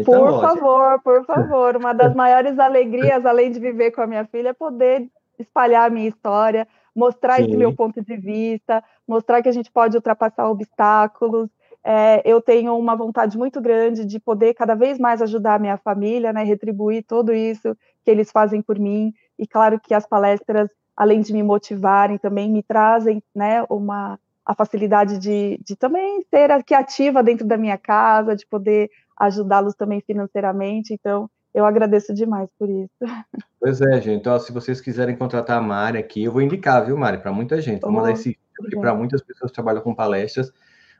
[0.00, 1.76] Então, por favor, por favor.
[1.76, 5.92] Uma das maiores alegrias, além de viver com a minha filha, é poder espalhar a
[5.92, 7.44] minha história, mostrar Sim.
[7.44, 11.48] esse meu ponto de vista, mostrar que a gente pode ultrapassar obstáculos.
[11.82, 15.78] É, eu tenho uma vontade muito grande de poder cada vez mais ajudar a minha
[15.78, 17.74] família, né, retribuir tudo isso
[18.04, 19.14] que eles fazem por mim.
[19.38, 24.54] E claro que as palestras, além de me motivarem, também me trazem né, uma, a
[24.54, 28.90] facilidade de, de também ser aqui ativa dentro da minha casa, de poder
[29.20, 30.94] ajudá-los também financeiramente.
[30.94, 32.90] Então, eu agradeço demais por isso.
[33.60, 34.20] Pois é, gente.
[34.20, 37.60] Então, se vocês quiserem contratar a Mari aqui, eu vou indicar, viu, Mari, para muita
[37.60, 37.82] gente.
[37.82, 40.50] Vou mandar esse vídeo para muitas pessoas que trabalham com palestras.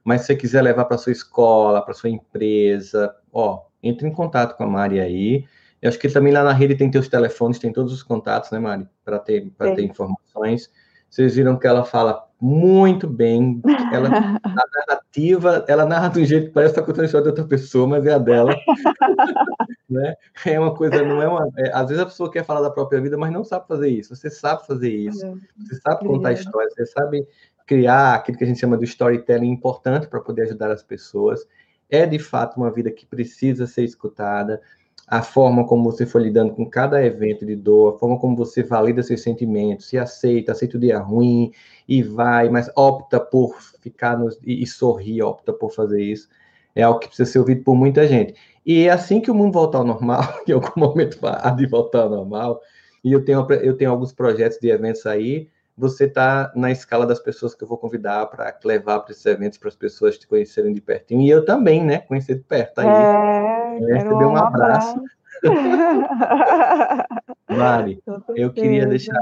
[0.04, 4.56] Mas se você quiser levar para sua escola, para sua empresa, ó, entre em contato
[4.56, 5.46] com a Mari aí.
[5.80, 8.58] Eu acho que também lá na rede tem teus telefones, tem todos os contatos, né,
[8.58, 8.86] Mari?
[9.02, 10.70] Para ter, ter informações.
[11.10, 13.60] Vocês viram que ela fala muito bem.
[13.92, 14.08] Ela,
[14.42, 17.44] a narrativa, ela narra de um jeito que parece estar contando a história de outra
[17.44, 18.54] pessoa, mas é a dela.
[19.90, 20.14] né?
[20.46, 21.50] É uma coisa, não é uma.
[21.58, 24.14] É, às vezes a pessoa quer falar da própria vida, mas não sabe fazer isso.
[24.14, 25.26] Você sabe fazer isso.
[25.26, 25.34] É.
[25.58, 27.26] Você sabe contar histórias, você sabe
[27.66, 31.46] criar aquilo que a gente chama de storytelling importante para poder ajudar as pessoas.
[31.90, 34.62] É de fato uma vida que precisa ser escutada.
[35.10, 38.62] A forma como você foi lidando com cada evento de dor, a forma como você
[38.62, 41.50] valida seus sentimentos, se aceita, aceita o dia ruim
[41.88, 46.28] e vai, mas opta por ficar e, e sorrir, opta por fazer isso,
[46.76, 48.34] é algo que precisa ser ouvido por muita gente.
[48.64, 52.02] E é assim que o mundo voltar ao normal, em algum momento há de voltar
[52.02, 52.60] ao normal,
[53.02, 57.18] e eu tenho, eu tenho alguns projetos de eventos aí, você está na escala das
[57.18, 60.72] pessoas que eu vou convidar para levar para esses eventos para as pessoas te conhecerem
[60.72, 61.22] de pertinho.
[61.22, 62.00] E eu também, né?
[62.00, 62.86] Conhecer de perto aí.
[62.86, 65.02] É, é receber um abraço.
[67.48, 68.02] Mari,
[68.36, 69.18] eu queria deixar,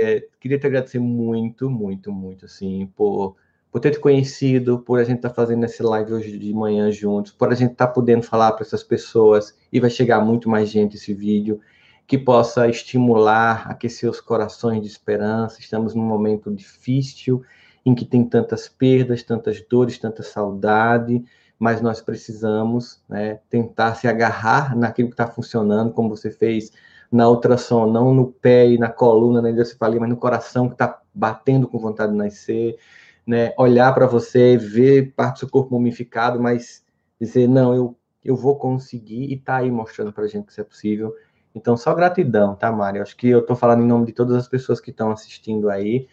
[0.00, 3.36] é, queria te agradecer muito, muito, muito, assim, por,
[3.70, 6.90] por ter te conhecido, por a gente estar tá fazendo esse live hoje de manhã
[6.90, 10.48] juntos, por a gente estar tá podendo falar para essas pessoas, e vai chegar muito
[10.48, 11.60] mais gente esse vídeo
[12.06, 15.60] que possa estimular, aquecer os corações de esperança.
[15.60, 17.42] Estamos num momento difícil
[17.84, 21.24] em que tem tantas perdas, tantas dores, tanta saudade,
[21.58, 26.72] mas nós precisamos né, tentar se agarrar naquilo que está funcionando, como você fez
[27.10, 31.00] na ultrassom, não no pé e na coluna, na hidrocefalia, mas no coração que está
[31.14, 32.78] batendo com vontade de nascer,
[33.26, 36.82] né, olhar para você, ver parte do seu corpo mumificado, mas
[37.20, 40.60] dizer, não, eu, eu vou conseguir, e está aí mostrando para a gente que isso
[40.60, 41.14] é possível,
[41.54, 43.02] então, só gratidão, tá, Mário?
[43.02, 46.08] Acho que eu estou falando em nome de todas as pessoas que estão assistindo aí.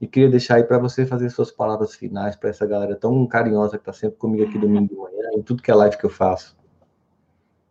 [0.00, 3.78] E queria deixar aí para você fazer suas palavras finais para essa galera tão carinhosa
[3.78, 6.10] que está sempre comigo aqui domingo de manhã, em tudo que é live que eu
[6.10, 6.56] faço.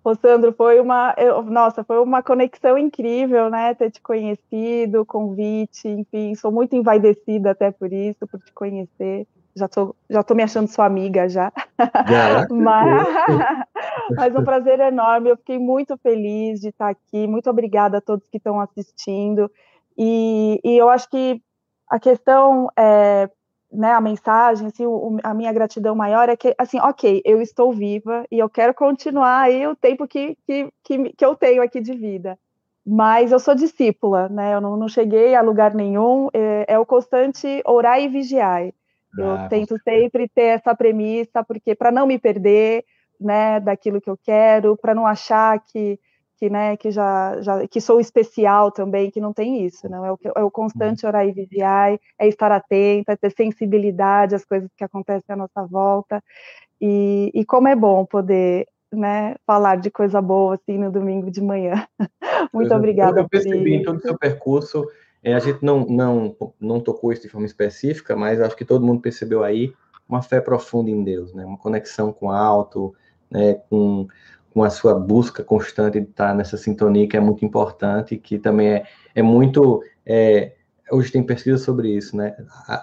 [0.03, 1.15] Ô, Sandro, foi uma.
[1.17, 3.74] Eu, nossa, foi uma conexão incrível, né?
[3.74, 9.67] Ter te conhecido, convite, enfim, sou muito envaidecida até por isso, por te conhecer já
[9.67, 11.51] tô, já tô me achando sua amiga já.
[12.49, 13.07] mas,
[14.15, 15.29] mas um prazer enorme.
[15.29, 17.27] Eu fiquei muito feliz de estar aqui.
[17.27, 19.49] Muito obrigada a todos que estão assistindo.
[19.97, 21.41] E, e eu acho que
[21.89, 23.29] a questão, é,
[23.71, 27.71] né, a mensagem, assim, o, a minha gratidão maior é que, assim, ok, eu estou
[27.71, 31.79] viva e eu quero continuar aí o tempo que, que, que, que eu tenho aqui
[31.79, 32.37] de vida
[32.85, 34.53] mas eu sou discípula, né?
[34.53, 36.27] Eu não, não cheguei a lugar nenhum.
[36.33, 38.73] É, é o constante orar e vigiar.
[39.18, 42.84] Eu ah, tento sempre ter essa premissa, porque para não me perder,
[43.20, 45.99] né, daquilo que eu quero, para não achar que
[46.43, 50.11] que, né, que já, já que sou especial também, que não tem isso, não é
[50.11, 54.70] o, é o constante orar e vigiar, é estar atenta, é ter sensibilidade às coisas
[54.76, 56.22] que acontecem à nossa volta,
[56.82, 61.41] e, e como é bom poder né, falar de coisa boa assim no domingo de
[61.41, 61.88] manhã.
[62.53, 63.22] Muito obrigada.
[63.22, 64.86] Eu percebi em todo o seu percurso
[65.24, 68.86] é, a gente não, não, não tocou isso de forma específica, mas acho que todo
[68.86, 69.74] mundo percebeu aí
[70.07, 71.45] uma fé profunda em Deus, né?
[71.45, 72.93] uma conexão com o alto,
[73.32, 73.53] né?
[73.69, 74.07] com,
[74.53, 78.74] com a sua busca constante de estar nessa sintonia que é muito importante, que também
[78.74, 79.82] é, é muito.
[80.05, 80.53] É,
[80.91, 82.36] hoje tem pesquisa sobre isso, né?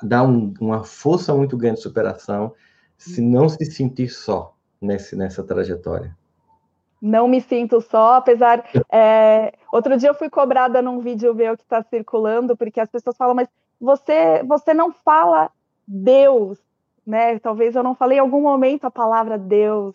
[0.03, 2.55] Dá um, uma força muito grande de superação
[2.97, 6.17] se não se sentir só nesse, nessa trajetória
[7.01, 8.65] não me sinto só, apesar.
[8.91, 13.17] É, outro dia eu fui cobrada num vídeo meu que está circulando, porque as pessoas
[13.17, 13.49] falam, mas
[13.81, 15.51] você, você não fala
[15.87, 16.59] Deus,
[17.07, 17.39] né?
[17.39, 19.95] Talvez eu não falei em algum momento a palavra Deus.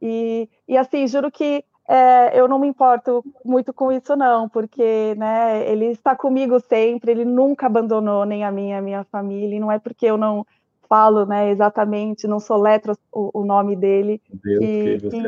[0.00, 5.14] E, e assim, juro que é, eu não me importo muito com isso, não, porque
[5.16, 9.60] né, ele está comigo sempre, ele nunca abandonou nem a minha, a minha família, e
[9.60, 10.46] não é porque eu não
[10.88, 14.20] falo né, exatamente, não soletro o, o nome dele.
[14.30, 15.22] Deus que, que você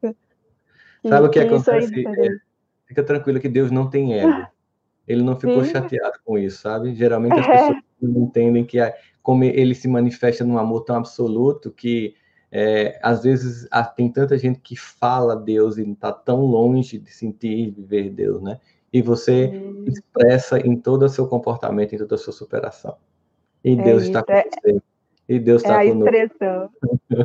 [0.00, 0.16] que,
[1.08, 2.06] Sabe o que, acontece?
[2.06, 2.28] É,
[2.86, 4.46] fica tranquilo que Deus não tem ego.
[5.06, 5.70] Ele não ficou Sim.
[5.70, 6.92] chateado com isso, sabe?
[6.94, 7.52] Geralmente as é.
[7.52, 8.78] pessoas não entendem que
[9.22, 12.14] como ele se manifesta num amor tão absoluto que
[12.50, 17.52] é, às vezes tem tanta gente que fala Deus e está tão longe de sentir
[17.52, 18.58] e viver Deus, né?
[18.92, 19.84] E você Sim.
[19.86, 22.96] expressa em todo o seu comportamento, em toda a sua superação.
[23.64, 24.80] E é Deus está com é, você.
[25.28, 26.14] E Deus está é conosco.
[26.14, 26.70] Expressão.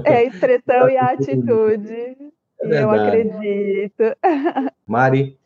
[0.04, 2.18] É a expressão e a atitude.
[2.64, 4.04] É eu acredito.
[4.86, 5.38] Mari,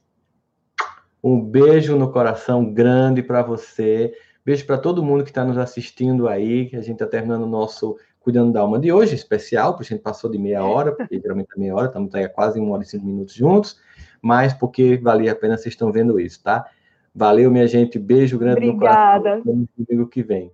[1.23, 4.13] um beijo no coração grande para você.
[4.45, 7.49] Beijo para todo mundo que está nos assistindo aí, que a gente está terminando o
[7.49, 11.19] nosso Cuidando da Alma de hoje, especial, porque a gente passou de meia hora, porque
[11.19, 13.79] geralmente é meia hora, estamos aí há quase uma hora e cinco minutos juntos,
[14.21, 16.65] mas porque valia a pena, vocês estão vendo isso, tá?
[17.13, 17.97] Valeu, minha gente.
[17.97, 19.37] Beijo grande Obrigada.
[19.37, 19.67] no coração.
[19.77, 20.51] Domingo que vem.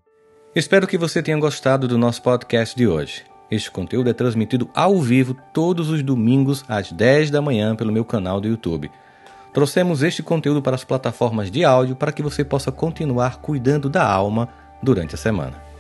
[0.54, 3.31] Espero que você tenha gostado do nosso podcast de hoje.
[3.52, 8.06] Este conteúdo é transmitido ao vivo todos os domingos às 10 da manhã pelo meu
[8.06, 8.90] canal do YouTube.
[9.52, 14.10] Trouxemos este conteúdo para as plataformas de áudio para que você possa continuar cuidando da
[14.10, 14.48] alma
[14.82, 15.71] durante a semana.